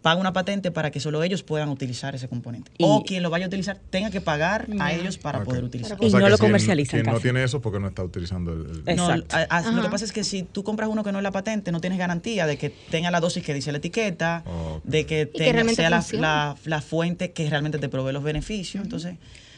[0.01, 2.71] paga una patente para que solo ellos puedan utilizar ese componente.
[2.77, 5.97] Y- o quien lo vaya a utilizar tenga que pagar a ellos para poder utilizar.
[5.99, 7.23] Y no lo si comercializan Quien no casi.
[7.23, 8.83] tiene eso porque no está utilizando el...
[8.85, 9.35] el- No, Exacto.
[9.35, 11.31] a- a- lo que pasa es que si tú compras uno que no es la
[11.31, 14.43] patente, no tienes garantía de que tenga la dosis que dice la etiqueta,
[14.83, 18.83] de que, tenga, sea la, la- la fuente que realmente te provee los beneficios.
[18.83, 19.15] Entonces,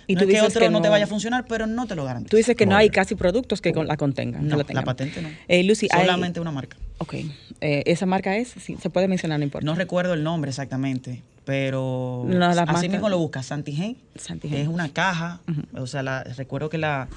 [0.07, 1.67] Y no tú es que dices otro que no, te no- vaya a funcionar, pero
[1.67, 2.31] no te lo garantiza.
[2.31, 4.41] Tú dices que no hay casi productos que con- la contengan.
[4.41, 5.29] que No, la la patente no.
[5.47, 6.77] Eh, Lucy, hay- Solamente una marca.
[7.01, 7.15] Ok.
[7.61, 8.49] Eh, ¿Esa marca es?
[8.49, 9.65] Sí, se puede mencionar, no importa.
[9.65, 13.97] No recuerdo el nombre exactamente, pero No, la así mismo lo buscas, Santigen.
[14.15, 14.59] Santigen.
[14.61, 15.41] Es una caja,
[15.73, 17.07] o sea, la- recuerdo que la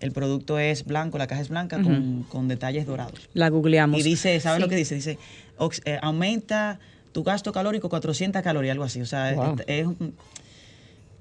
[0.00, 3.28] el producto es blanco, la caja es blanca con, con detalles dorados.
[3.34, 3.98] La googleamos.
[3.98, 4.62] Y dice, ¿sabes Sí.
[4.62, 4.94] lo que dice?
[4.94, 5.18] Dice,
[5.86, 6.78] eh, aumenta
[7.12, 9.00] tu gasto calórico 400 calorías, algo así.
[9.00, 9.56] O sea, Wow.
[9.66, 10.14] es, es un,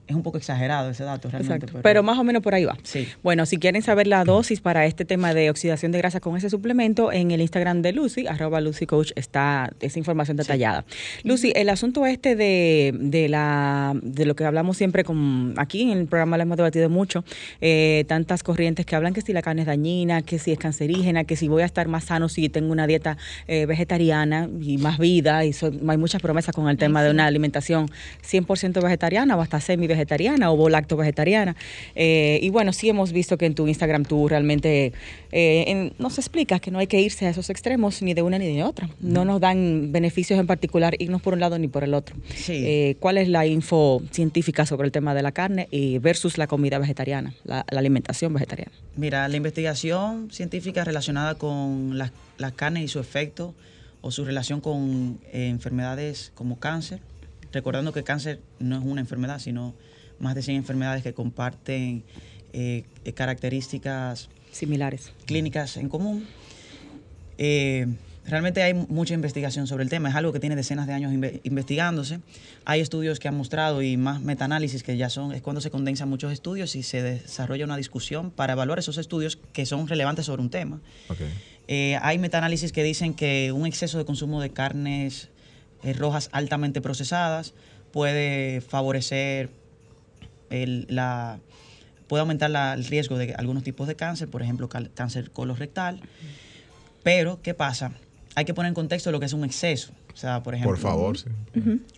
[0.08, 1.66] es un poco exagerado ese dato realmente.
[1.66, 1.80] Exacto.
[1.84, 2.78] Pero, más o menos por ahí va.
[2.84, 3.08] Sí.
[3.24, 6.50] Bueno, si quieren saber la dosis para este tema de oxidación de grasa con ese
[6.50, 10.86] suplemento, en el Instagram de Lucy, arroba Lucy Coach, está esa información detallada.
[11.24, 15.98] Lucy, el asunto este de, de la de lo que hablamos siempre con aquí en
[15.98, 17.24] el programa lo hemos debatido mucho,
[17.62, 21.24] eh, tantas corrientes que hablan que si la carne es dañina, que si es cancerígena,
[21.26, 23.18] que si voy a estar más sano si tengo una dieta
[23.48, 27.26] eh, vegetariana y más vida, y son- hay muchas promesas con el tema de una
[27.26, 27.90] alimentación
[28.24, 31.56] 100% vegetariana o hasta semi vegetariana o lacto vegetariana.
[31.96, 34.94] Eh, y bueno, sí hemos visto que en tu Instagram tú realmente
[35.32, 38.38] eh, en- nos explicas que no hay que irse a esos extremos ni de una
[38.38, 38.90] ni de otra.
[39.02, 42.16] No nos dan beneficios en particular irnos por un lado ni por el otro.
[42.36, 42.54] Sí.
[42.66, 46.48] Eh, ¿Cuál es la info científica sobre el tema de la carne y versus la
[46.48, 48.72] comida vegetariana, la, la alimentación vegetariana?
[48.96, 53.54] Mira, la investigación científica relacionada con la, la carne y su efecto
[54.02, 57.00] o su relación con eh, enfermedades como cáncer,
[57.52, 59.74] recordando que cáncer no es una enfermedad, sino
[60.20, 62.04] más de 100 enfermedades que comparten
[62.54, 62.84] eh,
[63.16, 65.12] características Similares.
[65.26, 66.26] clínicas en común.
[67.38, 67.86] Eh,
[68.26, 71.40] realmente hay mucha investigación sobre el tema, es algo que tiene decenas de años inve-
[71.44, 72.20] investigándose.
[72.66, 76.10] Hay estudios que han mostrado y más metaanálisis que ya son, es cuando se condensan
[76.10, 80.42] muchos estudios y se desarrolla una discusión para evaluar esos estudios que son relevantes sobre
[80.42, 80.82] un tema.
[81.10, 81.20] Ok.
[81.68, 85.30] Eh, hay metaanálisis que dicen que un exceso de consumo de carnes
[85.84, 87.54] eh, rojas altamente procesadas
[87.92, 89.50] puede favorecer
[90.50, 91.40] el- la
[92.08, 96.00] puede aumentar la- el riesgo de algunos tipos de cáncer, por ejemplo, cáncer colorectal.
[97.04, 97.92] Pero, ¿qué pasa?
[98.36, 99.92] Hay que poner en contexto lo que es un exceso.
[100.18, 101.26] O sea, por ejemplo, Por favor, sí.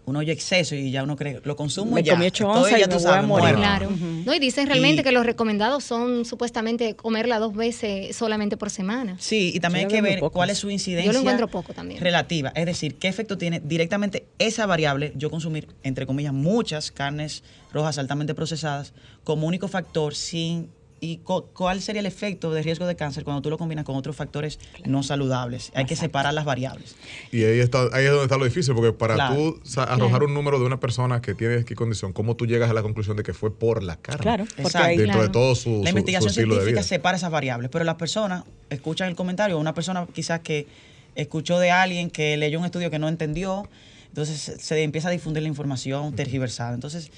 [0.04, 2.16] uno oye exceso y ya uno cree, lo consumo Me y ya.
[2.16, 3.44] comí ocho onzas y ya me tú voy a sabes, morir.
[3.56, 3.60] muerto.
[3.62, 3.90] Claro.
[4.26, 8.72] No, y dicen realmente Y- que los recomendados son supuestamente comerla dos veces solamente por
[8.72, 9.16] semana.
[9.20, 11.10] Sí, y también Yo hay que ver cuál es su incidencia.
[11.10, 12.02] Yo lo encuentro poco también.
[12.02, 12.52] Relativa.
[12.56, 17.98] Es decir, qué efecto tiene directamente esa variable, yo consumir, entre comillas, muchas carnes rojas
[18.00, 18.92] altamente procesadas,
[19.24, 20.72] como único factor sin.
[21.02, 23.96] ¿Y co- cuál sería el efecto de riesgo de cáncer cuando tú lo combinas con
[23.96, 25.72] otros factores no saludables?
[25.74, 26.96] Hay que separar las variables.
[27.32, 29.36] Y ahí, está, ahí es donde está lo difícil, porque para Claro.
[29.36, 32.74] tú arrojar un número de una persona que tiene X condición, ¿cómo tú llegas a
[32.74, 34.22] la conclusión de que fue por la carne?
[34.24, 34.88] Claro, porque Exacto.
[34.88, 35.32] ahí Dentro de Claro.
[35.32, 36.88] todo su, su- La su investigación estilo de científica vida.
[36.88, 40.68] separa esas variables, pero las personas escuchan el comentario, una persona quizás que
[41.16, 43.68] escuchó de alguien que leyó un estudio que no entendió,
[44.10, 46.74] entonces se, se empieza a difundir la información tergiversada.
[46.74, 47.12] Entonces,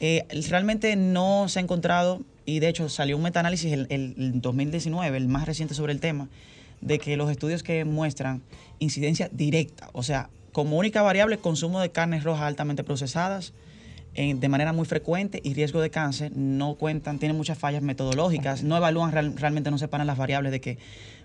[0.00, 4.40] eh, realmente no se ha encontrado, y de hecho salió un metaanálisis el, el, el
[4.40, 6.28] 2019, el más reciente sobre el tema,
[6.80, 8.42] de que los estudios que muestran
[8.78, 13.52] incidencia directa, o sea, como única variable, consumo de carnes rojas altamente procesadas,
[14.14, 18.62] en- de manera muy frecuente y riesgo de cáncer no cuentan, tienen muchas fallas metodológicas,
[18.62, 20.76] no evalúan real- realmente, no separan las variables de que,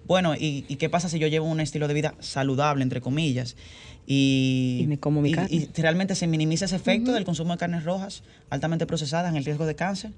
[0.06, 3.58] bueno, y, y qué pasa si yo llevo un estilo de vida saludable, entre comillas?
[4.06, 5.50] Y, Y me como mi y- carne.
[5.54, 9.44] y realmente se minimiza ese efecto del consumo de carnes rojas altamente procesadas en el
[9.44, 10.12] riesgo de cáncer.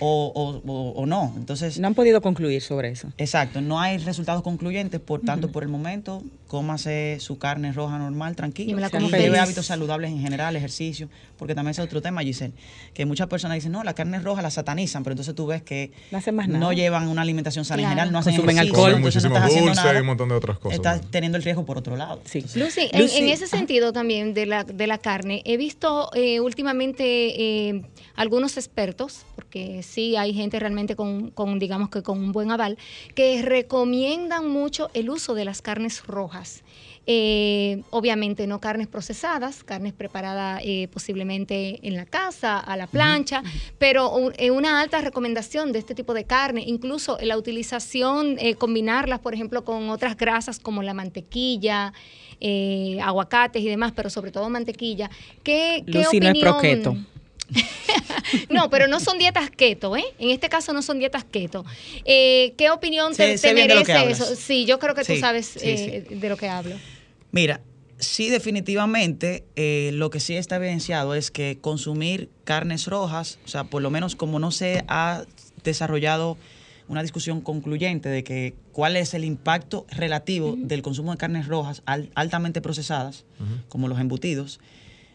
[0.00, 1.32] O, o- o- o no.
[1.36, 3.08] Entonces, No han podido concluir sobre eso.
[3.18, 8.34] exacto, no hay resultados concluyentes, por tanto, por el momento, cómase su carne roja normal,
[8.36, 8.70] tranquilo.
[8.70, 11.08] Y me la Y como lleve hábitos saludables en general, ejercicio,
[11.38, 12.52] porque también es otro tema, Giselle,
[12.92, 15.92] que muchas personas dicen, no, la carne roja la satanizan, pero entonces tú ves que
[16.10, 16.58] No hacen más nada.
[16.58, 18.96] no llevan una alimentación sana en general, no hacen Consumen ejercicio, alcohol.
[18.98, 20.76] Entonces no estás haciendo nada, y un montón de otras cosas.
[20.76, 21.08] Estás ¿no?
[21.10, 22.20] teniendo el riesgo por otro lado.
[22.24, 22.40] Sí.
[22.56, 26.40] Lucy, en, Lucy, en ese sentido también de la, de la carne, he visto eh,
[26.40, 27.04] últimamente
[27.68, 27.82] eh,
[28.16, 32.78] algunos expertos, porque sí hay gente realmente con, con, digamos que con un buen aval,
[33.16, 36.62] que recomiendan mucho el uso de las carnes rojas.
[37.06, 43.42] Eh, obviamente no carnes procesadas, carnes preparadas eh, posiblemente en la casa, a la plancha,
[43.78, 48.54] pero un- eh, una alta recomendación de este tipo de carne, incluso la utilización, eh,
[48.54, 51.92] combinarlas, por ejemplo, con otras grasas como la mantequilla,
[52.40, 55.10] eh, aguacates y demás, pero sobre todo mantequilla.
[55.42, 56.40] ¿Qué, qué Lucy no es opinión?
[56.40, 56.96] pro keto.
[58.48, 60.04] No, pero no son dietas keto, ¿eh?
[60.18, 61.64] En este caso no son dietas keto.
[62.04, 64.36] Eh, ¿Qué opinión te, merece eso?
[64.36, 66.76] Sí, yo creo que tú sabes sí, eh, de lo que hablo.
[67.32, 67.60] Mira,
[67.98, 73.64] sí definitivamente eh, lo que sí está evidenciado es que consumir carnes rojas, o sea,
[73.64, 75.24] por lo menos como no se ha
[75.64, 76.36] desarrollado
[76.88, 81.82] una discusión concluyente de que cuál es el impacto relativo del consumo de carnes rojas
[81.86, 83.24] al- altamente procesadas,
[83.68, 84.58] como los embutidos,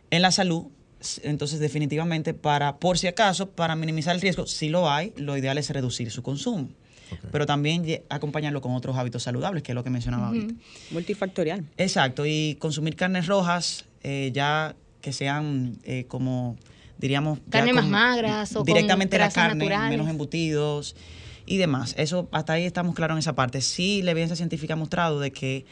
[0.09, 0.65] en la salud.
[1.23, 5.57] Entonces, definitivamente, para, por si acaso, para minimizar el riesgo, si lo hay, lo ideal
[5.57, 6.69] es reducir su consumo.
[7.31, 10.53] Pero también acompañarlo con otros hábitos saludables, que es lo que mencionaba ahorita.
[10.91, 11.63] Multifactorial.
[11.77, 16.55] Exacto, y consumir carnes rojas eh, ya que sean eh, como,
[16.97, 17.39] diríamos...
[17.49, 19.89] Carne más con- magras o con Directamente la grasas carne, naturales.
[19.91, 20.95] menos embutidos
[21.45, 21.93] y demás.
[21.97, 23.61] Eso, hasta ahí estamos claros en esa parte.
[23.61, 25.65] Sí, la evidencia científica ha mostrado de que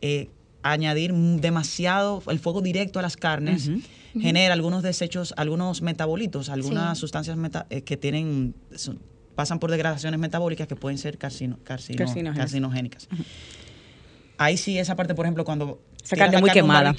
[0.00, 0.28] eh,
[0.62, 3.70] añadir demasiado el fuego directo a las carnes
[4.18, 7.00] genera algunos desechos, algunos metabolitos, algunas Sí.
[7.02, 8.54] sustancias meta- eh, que tienen...
[8.74, 8.98] son-
[9.36, 13.06] pasan por degradaciones metabólicas que pueden ser carcino- carcinogénicas.
[14.38, 16.94] Ahí sí, esa parte, por ejemplo, cuando Esa carne muy quemada.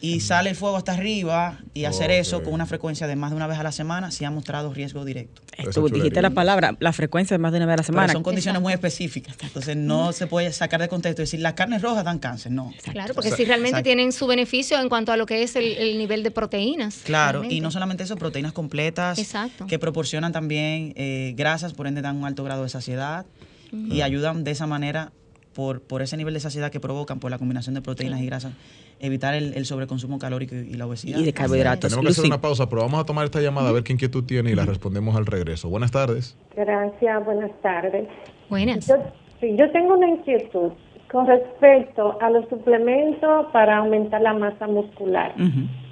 [0.00, 3.36] y sale el fuego hasta arriba y hacer eso con una frecuencia de más de
[3.36, 5.42] una vez a la semana, sí ha mostrado riesgo directo.
[5.74, 8.12] Tú dijiste la palabra, la frecuencia de más de una vez a la Pero semana.
[8.12, 9.36] son condiciones muy específicas.
[9.42, 12.52] Entonces no se puede sacar de contexto y decir las carnes rojas dan cáncer.
[12.52, 12.72] No.
[12.92, 13.84] Claro, porque si realmente Exacto.
[13.84, 17.00] tienen su beneficio en cuanto a lo que es el, el nivel de proteínas.
[17.04, 19.66] Claro, y no solamente eso, proteínas completas Exacto.
[19.66, 23.26] que proporcionan también eh, grasas, por ende dan un alto grado de saciedad
[23.72, 25.10] y ayudan de esa manera,
[25.58, 28.52] por, por ese nivel de saciedad que provocan por la combinación de proteínas y grasas,
[29.00, 31.18] evitar el, el sobreconsumo calórico y, y la obesidad.
[31.18, 31.90] y de carbohidratos.
[31.90, 34.22] Tenemos que hacer una pausa, pero vamos a tomar esta llamada a ver qué inquietud
[34.22, 35.68] tiene y la respondemos al regreso.
[35.68, 36.36] Buenas tardes.
[36.54, 38.06] Gracias, buenas tardes.
[38.48, 38.86] Buenas.
[38.86, 38.98] Yo,
[39.40, 40.70] sí, yo tengo una inquietud
[41.10, 45.34] con respecto a los suplementos para aumentar la masa muscular.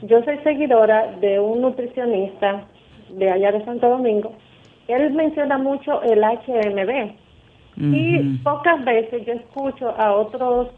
[0.02, 2.68] Yo soy seguidora de un nutricionista
[3.18, 4.32] de allá de Santo Domingo.
[4.86, 7.25] Él menciona mucho el HMB
[7.76, 10.68] y pocas veces yo escucho a otros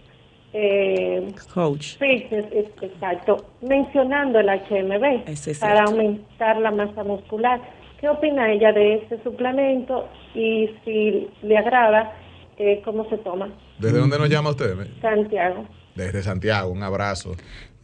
[0.52, 1.96] eh, coach.
[1.98, 2.46] fitness,
[2.80, 7.60] exacto, mencionando el HMB es para aumentar la masa muscular.
[8.00, 12.12] ¿Qué opina ella de este suplemento y si le agrada,
[12.56, 13.48] eh, cómo se toma?
[13.78, 14.74] ¿Desde dónde nos llama usted?
[15.00, 15.66] Santiago.
[15.94, 17.34] Desde Santiago, un abrazo.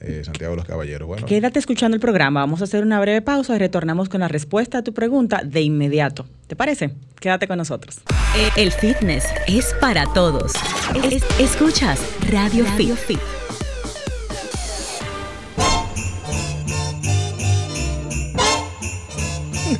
[0.06, 1.06] Eh, Santiago de los Caballeros.
[1.08, 2.40] Bueno, Quédate escuchando el programa.
[2.40, 5.62] Vamos a hacer una breve pausa y retornamos con la respuesta a tu pregunta de
[5.62, 6.26] inmediato.
[6.46, 6.90] ¿Te parece?
[7.20, 8.00] Quédate con nosotros.
[8.56, 10.52] El fitness es para todos.
[11.10, 12.90] Es- escuchas Radio, Fit.
[12.90, 13.43] Eh,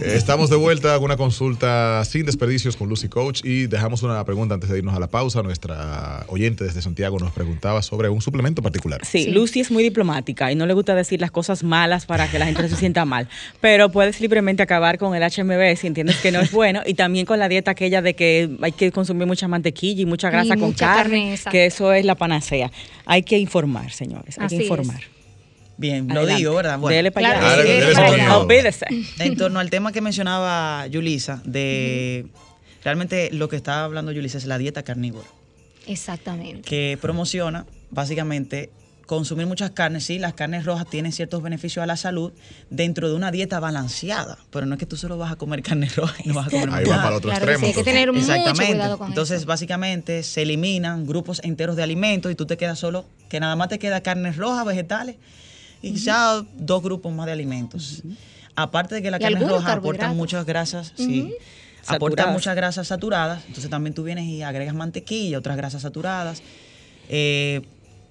[0.04, 4.54] Estamos de vuelta con una consulta sin desperdicios con Lucy Coach y dejamos una pregunta
[4.54, 5.42] antes de irnos a la pausa.
[5.42, 9.00] Nuestra oyente desde Santiago nos preguntaba sobre un suplemento particular.
[9.04, 9.30] Sí, Sí.
[9.30, 12.46] Lucy es muy diplomática y no le gusta decir las cosas malas para que la
[12.46, 13.28] gente no se sienta mal.
[13.60, 17.24] Pero puedes libremente acabar con el HMB si entiendes que no es bueno y también
[17.24, 20.58] con la dieta aquella de que hay que consumir mucha mantequilla y mucha grasa Y
[20.58, 21.50] con mucha carne, carne, exacto.
[21.50, 22.70] que eso es la panacea.
[23.06, 24.38] Hay que informar, señores.
[24.38, 25.13] Hay Así que es.
[25.76, 26.38] Bien, lo Adelante.
[26.38, 26.78] digo, ¿verdad?
[26.78, 27.62] Bueno, Dele para allá.
[27.62, 28.70] dele
[29.18, 32.26] en torno al tema que mencionaba Yulisa, de
[32.84, 35.26] realmente lo que está hablando Yulisa es la dieta carnívora,
[35.86, 36.62] Exactamente.
[36.62, 38.70] que promociona básicamente
[39.06, 40.04] consumir muchas carnes.
[40.04, 42.32] Sí, las carnes rojas tienen ciertos beneficios a la salud
[42.70, 45.88] dentro de una dieta balanceada, pero no es que tú solo vas a comer carne
[45.94, 47.60] roja y no vas a comer Ahí va para el otro Claro que extremo.
[47.60, 48.66] sí, hay que tener mucho Exactamente.
[48.74, 49.46] cuidado con Entonces, eso.
[49.46, 53.68] básicamente, se eliminan grupos enteros de alimentos y tú te quedas solo, que nada más
[53.68, 55.16] te queda carnes rojas, vegetales
[55.88, 58.02] y quizá dos grupos más de alimentos.
[58.56, 60.16] Aparte de que las Y carnes algunos rojas aportan carbohidratos.
[60.16, 61.34] muchas grasas, sí.
[61.86, 62.32] Aportan Saturadas.
[62.32, 66.42] muchas grasas saturadas, entonces también tú vienes y agregas mantequilla, otras grasas saturadas.
[67.10, 67.60] Eh,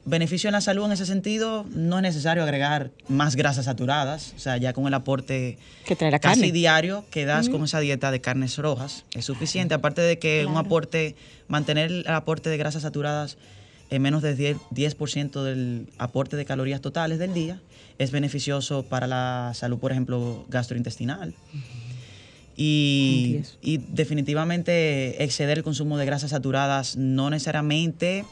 [0.06, 4.34] beneficio en la salud en ese sentido, no es necesario agregar más grasas saturadas.
[4.36, 6.52] O sea, ya con el aporte Que trae la casi carne.
[6.52, 9.74] diario que das con esa dieta de carnes rojas es suficiente.
[9.74, 11.16] Aparte de que un aporte,
[11.48, 13.38] mantener el aporte de grasas saturadas
[13.94, 17.62] en menos de 10%, 10% del aporte de calorías totales del día
[18.00, 21.36] es beneficioso para la salud, por ejemplo, gastrointestinal.
[22.56, 23.42] Y,
[23.90, 28.26] definitivamente exceder el consumo de grasas saturadas no necesariamente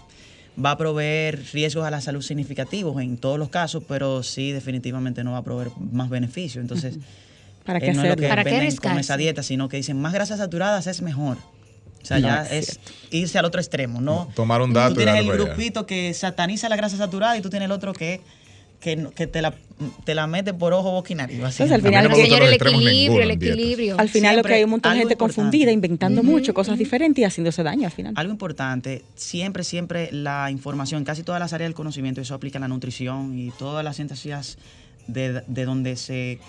[0.64, 5.24] va a proveer riesgos a la salud significativos en todos los casos, pero sí definitivamente
[5.24, 6.62] no va a proveer más beneficios.
[6.62, 6.98] Entonces,
[7.66, 9.78] ¿Para eh, qué no es lo que ¿Para qué venden con esa dieta, sino que
[9.78, 11.38] dicen más grasas saturadas es mejor.
[12.02, 12.80] O sea, No, ya es es
[13.12, 14.30] irse al otro extremo, ¿no?
[14.36, 15.44] Tomar un dato Tú tienes el allá.
[15.44, 18.22] grupito que sataniza la grasa saturada y tú tienes el otro que,
[18.80, 19.54] que, que te, la,
[20.06, 21.44] te la mete por ojo, boca y nariz.
[21.44, 21.62] así.
[21.62, 23.96] Entonces, al A mí final, no Señor, el equilibrio, el equilibrio.
[24.00, 25.36] Al final lo que hay un montón de gente importante.
[25.36, 28.14] confundida, inventando mucho, cosas diferentes y haciéndose daño al final.
[28.16, 32.62] Algo importante, siempre, siempre la información, casi todas las áreas del conocimiento, eso aplica en
[32.62, 34.58] la nutrición y todas las ciencias
[35.08, 36.40] de, de donde se,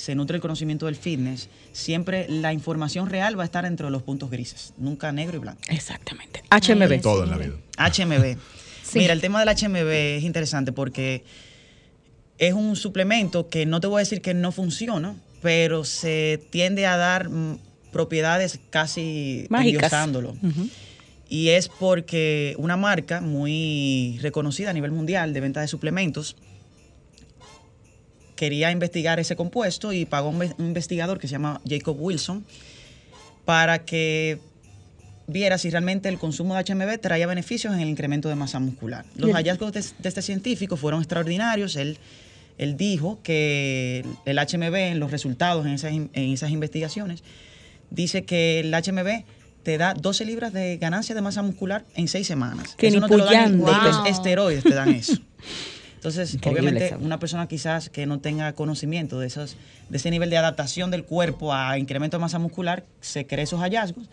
[0.00, 4.02] se nutre el conocimiento del fitness, siempre la información real va a estar entre los
[4.02, 5.60] puntos grises, nunca negro y blanco.
[5.68, 6.42] Exactamente.
[6.50, 7.02] HMB.
[7.02, 7.54] Todo en la vida.
[7.76, 8.38] HMB.
[8.82, 8.98] Sí.
[8.98, 11.22] Mira, el tema del HMB es interesante porque
[12.38, 16.86] es un suplemento que no te voy a decir que no funciona, pero se tiende
[16.86, 17.30] a dar
[17.92, 19.92] propiedades casi Mágicas.
[21.28, 26.34] Y es porque una marca muy reconocida a nivel mundial de venta de suplementos
[28.40, 31.94] quería investigar ese compuesto y pagó a un ve- un investigador que se llama Jacob
[32.00, 32.42] Wilson
[33.44, 34.38] para que
[35.26, 39.04] viera si realmente el consumo de HMB traía beneficios en el incremento de masa muscular.
[39.14, 41.76] Los hallazgos de, de este científico fueron extraordinarios.
[41.76, 41.98] Él,
[42.56, 47.22] él dijo que el HMB, en los resultados en esas, en esas investigaciones,
[47.90, 49.24] dice que el HMB
[49.62, 52.74] te da 12 libras de ganancia de masa muscular en 6 semanas.
[52.78, 54.06] Que eso ni no te lo dan los Wow.
[54.06, 55.18] esteroides te dan eso.
[56.00, 59.58] Entonces, Increíble obviamente, una persona quizás que no tenga conocimiento de, esos,
[59.90, 63.60] de ese nivel de adaptación del cuerpo a incremento de masa muscular, se cree esos
[63.60, 64.08] hallazgos.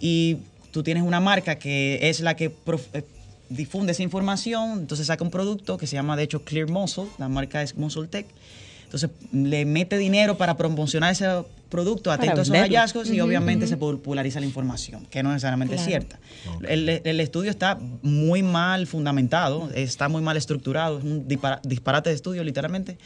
[0.00, 0.38] Y
[0.72, 2.46] tú tienes una marca que es la que
[2.92, 3.02] eh,
[3.48, 7.28] difunde esa información, entonces saca un producto que se llama de hecho Clear Muscle, la
[7.28, 8.26] marca es Muscle Tech,
[8.86, 11.26] entonces le mete dinero para promocionar ese
[11.68, 15.84] producto atento a esos hallazgos y obviamente se populariza la información, que no necesariamente es
[15.84, 16.18] cierta.
[16.68, 22.10] El, el estudio está muy mal fundamentado, está muy mal estructurado, es un dispara- disparate
[22.10, 22.96] de estudio literalmente,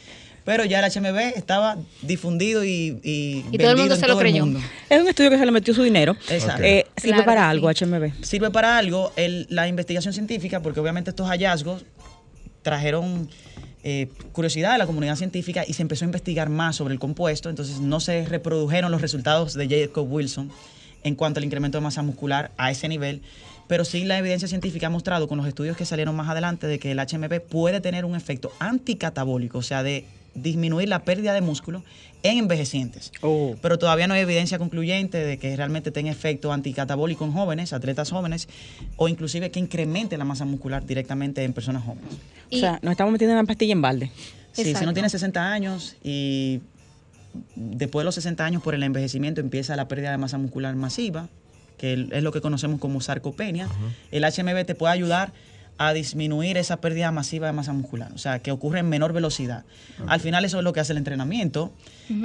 [0.45, 4.07] pero ya el HMB estaba difundido y, y, Y todo el vendido mundo en se
[4.07, 4.45] lo todo el creyó.
[4.45, 4.59] mundo.
[4.89, 6.15] Es un estudio que se le metió su dinero.
[6.29, 6.63] Exacto.
[6.63, 7.83] Eh, ¿Sirve Claro para algo sí.
[7.85, 8.23] HMB?
[8.23, 11.83] sirve para algo el- la investigación científica, porque obviamente estos hallazgos
[12.61, 13.27] trajeron
[13.83, 17.49] eh, curiosidad a la comunidad científica y se empezó a investigar más sobre el compuesto,
[17.49, 20.51] entonces no se reprodujeron los resultados de Jacob Wilson
[21.03, 23.21] en cuanto al incremento de masa muscular a ese nivel,
[23.67, 26.77] pero sí la evidencia científica ha mostrado con los estudios que salieron más adelante de
[26.77, 31.41] que el HMB puede tener un efecto anticatabólico, o sea, de disminuir la pérdida de
[31.41, 31.83] músculo
[32.23, 33.11] en envejecientes.
[33.21, 33.55] Oh.
[33.61, 38.11] Pero todavía no hay evidencia concluyente de que realmente tenga efecto anticatabólico en jóvenes, atletas
[38.11, 38.47] jóvenes,
[38.95, 42.13] o inclusive que incremente la masa muscular directamente en personas jóvenes.
[42.51, 44.11] O sea, nos estamos metiendo en una pastilla en balde.
[44.51, 46.61] Sí, si no tiene 60 años y
[47.55, 51.29] después de los 60 años por el envejecimiento empieza la pérdida de masa muscular masiva,
[51.77, 53.67] que es lo que conocemos como sarcopenia,
[54.11, 55.33] el HMB te puede ayudar
[55.87, 59.63] a disminuir esa pérdida masiva de masa muscular, o sea, que ocurre en menor velocidad.
[60.07, 61.71] Al final eso es lo que hace el entrenamiento,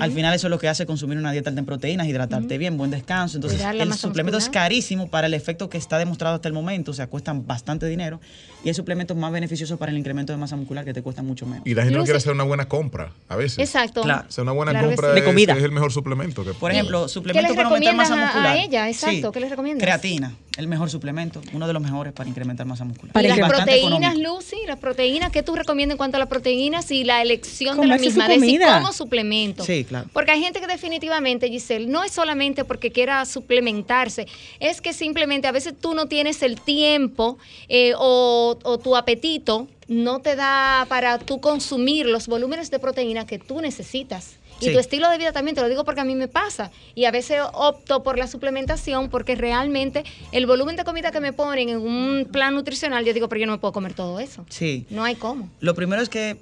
[0.00, 2.76] al final eso es lo que hace consumir una dieta alta en proteínas, hidratarte bien,
[2.76, 3.36] buen descanso.
[3.36, 6.94] Entonces, el suplemento es carísimo para el efecto que está demostrado hasta el momento, o
[6.94, 8.20] sea, cuestan bastante dinero,
[8.64, 11.46] y hay suplementos más beneficiosos para el incremento de masa muscular que te cuestan mucho
[11.46, 11.66] menos.
[11.66, 13.58] Y la gente no quiere hacer una buena compra a veces.
[13.58, 14.02] Exacto.
[14.02, 14.24] Claro.
[14.28, 15.20] O sea, una buena Claro compra sí.
[15.20, 15.52] De comida.
[15.52, 16.44] Es, es el mejor suplemento.
[16.44, 18.56] Que, Por ejemplo, suplemento para aumentar masa a- muscular.
[18.56, 18.88] ella?
[18.88, 19.84] Exacto, ¿qué les recomiendas?
[19.84, 23.12] Creatina, el mejor suplemento, uno de los mejores para incrementar masa muscular.
[23.12, 24.36] Para y las proteínas, económico.
[24.36, 27.86] Lucy, las proteínas, ¿qué tú recomiendas en cuanto a las proteínas y la elección de
[27.86, 28.28] la misma?
[28.28, 29.64] Decir como suplemento.
[29.64, 30.08] Sí, claro.
[30.12, 34.26] Porque hay gente que definitivamente, Giselle, no es solamente porque quiera suplementarse,
[34.58, 37.38] es que simplemente a veces tú no tienes el tiempo
[37.68, 43.26] eh, o, o tu apetito no te da para tú consumir los volúmenes de proteína
[43.26, 44.36] que tú necesitas.
[44.60, 44.72] Y Sí.
[44.72, 46.70] tu estilo de vida también, te lo digo porque a mí me pasa.
[46.94, 51.32] Y a veces opto por la suplementación porque realmente el volumen de comida que me
[51.32, 54.46] ponen en un plan nutricional, yo digo, pero yo no me puedo comer todo eso.
[54.48, 54.86] Sí.
[54.90, 55.50] No hay cómo.
[55.60, 56.38] Lo primero es que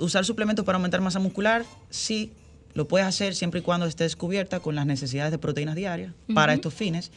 [0.00, 2.30] usar suplementos para aumentar masa muscular, sí,
[2.74, 6.52] lo puedes hacer siempre y cuando estés cubierta con las necesidades de proteínas diarias para
[6.54, 7.10] estos fines.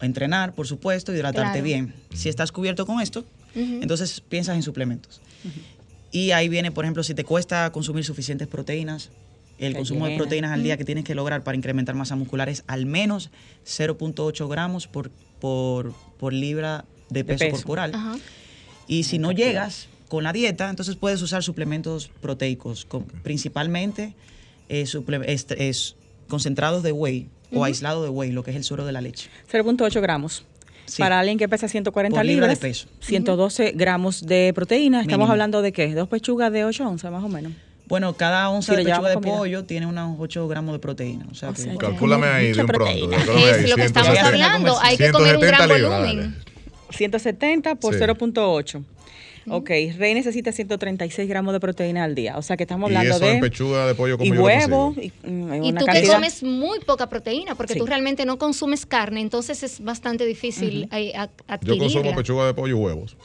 [0.00, 1.64] Entrenar, por supuesto, hidratarte Claro.
[1.64, 1.94] bien.
[2.14, 3.24] Si estás cubierto con esto,
[3.54, 5.20] entonces piensas en suplementos.
[6.12, 9.10] Y ahí viene, por ejemplo, si te cuesta consumir suficientes proteínas,
[9.58, 12.64] el consumo de proteínas al día que tienes que lograr para incrementar masa muscular es
[12.66, 13.30] al menos
[13.66, 17.56] 0.8 gramos por, por, por libra de peso, peso.
[17.56, 17.92] corporal.
[17.94, 18.16] Ajá.
[18.86, 24.14] Y si no llegas con la dieta, entonces puedes usar suplementos proteicos, con- principalmente
[24.68, 25.24] eh, suple-
[25.58, 25.96] es-
[26.28, 29.30] concentrados de whey o aislado de whey, lo que es el suero de la leche.
[29.50, 30.44] 0.8 gramos.
[30.84, 31.02] Sí.
[31.02, 32.88] Para alguien que pesa 140 Por libra de libras, peso.
[33.00, 35.00] 112 gramos de proteína.
[35.02, 35.32] Estamos Mínimo.
[35.32, 35.94] hablando de qué?
[35.94, 37.52] Dos pechugas de 8 onzas más o menos.
[37.88, 39.36] Bueno, cada onza Si de pechuga de comida.
[39.36, 41.26] pollo tiene unos 8 gramos de proteína.
[41.30, 42.86] O sea, O que- sea, Calcúlame ahí de un pronto.
[42.86, 43.10] ahí, Es
[43.70, 44.26] lo que estamos 170.
[44.28, 44.78] hablando.
[44.80, 46.20] Hay que comer un 170 gran libras, volumen.
[46.34, 46.34] dale.
[46.90, 48.00] 170 por Sí.
[48.00, 48.84] 0.8.
[49.50, 52.36] Ok, Rey necesita 136 gramos de proteína al día.
[52.36, 53.32] O sea que estamos Y hablando eso de...
[53.32, 57.08] en pechuga de pollo como y huevo, y, mm, Y tú que comes muy poca
[57.08, 57.78] proteína, porque Sí.
[57.78, 62.76] tú realmente no consumes carne, entonces es bastante difícil ad- Yo consumo pechuga de pollo
[62.76, 63.16] y huevos.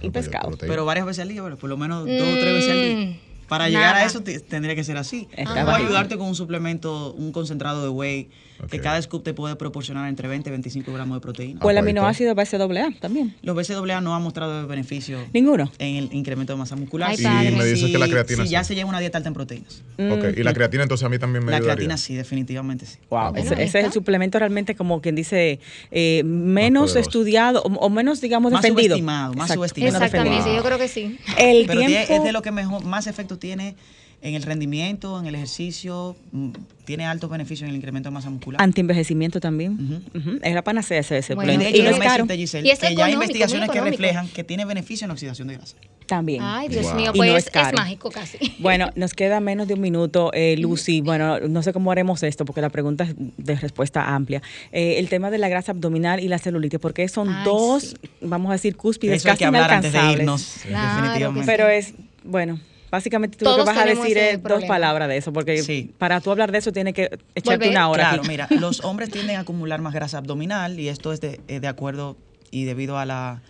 [0.00, 0.50] Y pescado.
[0.58, 3.16] Pero varias veces al día, bueno, por lo menos dos o tres veces al día.
[3.52, 5.28] Para llegar a eso te- tendría que ser así.
[5.32, 5.86] Está bajito.
[5.88, 8.30] ayudarte con un suplemento, un concentrado de whey,
[8.70, 11.60] que cada scoop te puede proporcionar entre 20 y 25 gramos de proteína.
[11.62, 13.34] O el Ah, aminoácido BCAA también.
[13.42, 15.70] Los BCAA no han mostrado beneficio Ninguno.
[15.78, 17.10] en el incremento de masa muscular.
[17.10, 17.48] Ay.
[17.48, 19.82] Y me dices que la creatina sí, ya se lleva una dieta alta en proteínas.
[19.98, 21.74] Ok, y la creatina entonces a mí también me La ayudaría.
[21.76, 22.98] creatina sí, definitivamente sí.
[23.10, 25.58] Wow, bueno, ese, es el suplemento realmente como quien dice
[25.90, 28.90] eh, menos estudiado o, o menos, digamos, Más defendido.
[28.96, 29.96] subestimado, más Exacto, subestimado.
[29.96, 30.56] Exactamente, defendido.
[30.56, 31.18] yo creo que sí.
[31.38, 33.74] El Pero tiempo es de lo que mejor, más efecto tiene
[34.22, 36.50] en el rendimiento, en el ejercicio, mm,
[36.84, 38.62] tiene altos beneficios en el incremento de masa muscular.
[38.62, 40.06] antienvejecimiento también.
[40.14, 42.70] Ujú, Es la panacea ese, ese Bueno, Y de y no es caro Giselle, Y
[42.70, 45.76] es que ya hay investigaciones que reflejan que tiene beneficio en la oxidación de grasa.
[46.06, 46.42] también.
[46.42, 46.94] Ay, Dios Wow.
[46.94, 48.36] mío, pues no es, mágico casi.
[48.58, 51.00] Bueno, nos queda menos de un minuto, eh, Lucy.
[51.00, 54.42] Bueno, no sé cómo haremos esto porque la pregunta es de respuesta amplia.
[54.72, 58.08] Eh, el tema de la grasa abdominal y la celulitis, porque son Ay, dos, sí.
[58.20, 61.46] vamos a decir, cúspides Eso hay casi que hablar antes de irnos, Claro definitivamente.
[61.46, 61.94] Pero es,
[62.24, 62.60] bueno,
[62.92, 65.90] básicamente tú lo que vas a decir es dos palabras de eso, porque Sí.
[65.98, 67.70] para tú hablar de eso tienes que echarte Volver.
[67.70, 68.02] una hora.
[68.10, 68.28] Claro, aquí.
[68.28, 71.66] mira, los hombres tienden a acumular más grasa abdominal y esto es de, eh, de
[71.66, 72.16] acuerdo
[72.50, 73.42] y debido a la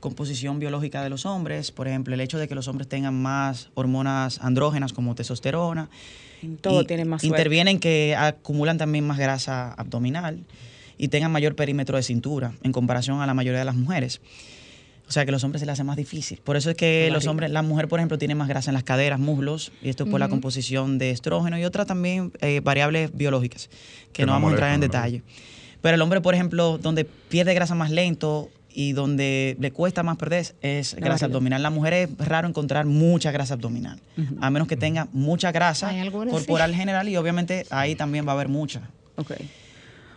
[0.00, 1.72] composición biológica de los hombres.
[1.72, 5.88] Por ejemplo, el hecho de que los hombres tengan más hormonas andrógenas como testosterona.
[6.60, 7.36] Todo tiene más suerte.
[7.38, 10.44] Intervienen que acumulan también más grasa abdominal
[10.98, 14.20] y tengan mayor perímetro de cintura en comparación a la mayoría de las mujeres.
[15.10, 16.38] O sea que a los hombres se les hace más difícil.
[16.44, 18.84] Por eso es que los hombres, la mujer, por ejemplo, tiene más grasa en las
[18.84, 23.10] caderas, muslos, y esto es por la composición de estrógeno y otras también eh, variables
[23.12, 23.66] biológicas,
[24.12, 25.24] que, Que no vamos a entrar en detalle.
[25.82, 30.16] Pero el hombre, por ejemplo, donde pierde grasa más lento y donde le cuesta más
[30.16, 31.26] perder es grasa barriga.
[31.26, 31.62] abdominal.
[31.64, 34.00] La mujer es raro encontrar mucha grasa abdominal,
[34.40, 35.90] a menos que tenga mucha grasa
[36.30, 38.90] corporal general y obviamente ahí también va a haber mucha.
[39.16, 39.32] Ok.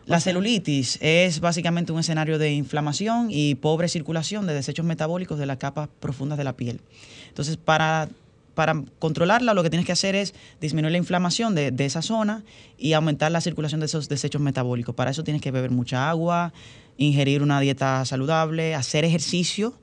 [0.05, 5.45] La celulitis es básicamente un escenario de inflamación y pobre circulación de desechos metabólicos de
[5.45, 6.81] las capas profundas de la piel.
[7.29, 8.09] Entonces, para,
[8.53, 12.43] para controlarla, lo que tienes que hacer es disminuir la inflamación de, de esa zona
[12.77, 14.93] y aumentar la circulación de esos desechos metabólicos.
[14.93, 16.51] Para eso tienes que beber mucha agua,
[16.97, 19.73] ingerir una dieta saludable, hacer ejercicio.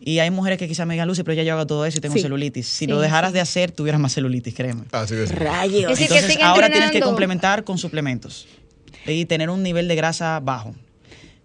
[0.00, 2.00] Y hay mujeres que quizás me digan, Lucy, pero ya yo hago todo eso y
[2.00, 2.20] tengo Sí.
[2.20, 2.66] celulitis.
[2.66, 3.34] Si Sí, lo dejaras sí.
[3.34, 4.82] de hacer, tuvieras más celulitis, créeme.
[4.92, 5.14] Así.
[5.26, 5.84] Rayos.
[5.92, 8.46] Es decir, que Entonces, ahora tienes que complementar con suplementos
[9.04, 10.74] y tener un nivel de grasa bajo.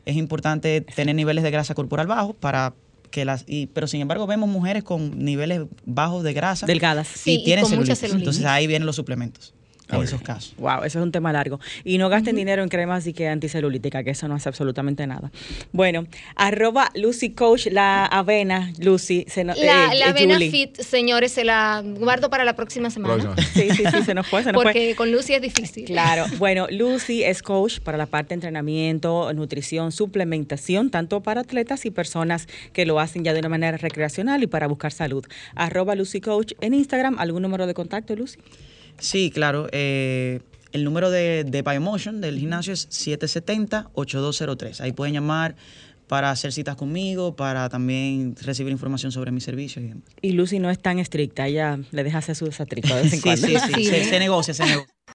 [0.05, 2.73] Es importante tener niveles de grasa corporal bajos para
[3.11, 7.07] que las y, pero sin embargo vemos mujeres con niveles bajos de grasa Delgadas.
[7.07, 7.99] Sí, y y tienen celulitis.
[7.99, 8.21] celulitis.
[8.21, 9.53] Entonces ahí vienen los suplementos
[9.91, 10.03] en Ok.
[10.05, 10.53] esos casos.
[10.57, 11.59] Wow, eso es un tema largo.
[11.83, 15.31] Y no gasten dinero en cremas y que anticelulítica, que eso no hace absolutamente nada.
[15.71, 19.25] Bueno, arroba Lucy Coach, la avena, Lucy.
[19.27, 20.51] Se no- La, eh, la eh, avena Julie.
[20.51, 23.15] fit, señores, se la guardo para la próxima semana.
[23.15, 23.35] Próxima.
[23.53, 24.71] Sí, sí, sí, se nos fue, se nos fue.
[24.71, 25.85] Porque con Lucy es difícil.
[25.85, 31.85] Claro, bueno, Lucy es coach para la parte de entrenamiento, nutrición, suplementación, tanto para atletas
[31.85, 35.25] y personas que lo hacen ya de una manera recreacional y para buscar salud.
[35.55, 38.37] Arroba Lucy Coach en Instagram, ¿algún número de contacto, Lucy?
[38.97, 39.67] Sí, claro.
[39.71, 40.39] eh,
[40.71, 44.79] el número de, de Biomotion del gimnasio es 770-8203.
[44.81, 45.55] Ahí pueden llamar
[46.07, 49.85] para hacer citas conmigo, para también recibir información sobre mis servicios.
[49.85, 50.03] y demás.
[50.21, 53.19] Y Lucy no es tan estricta, ella le deja hacer su desatrico de vez en
[53.21, 53.47] Sí, cuando.
[53.47, 53.85] sí, sí, Sí.
[53.85, 54.93] se, se negocia, se negocia.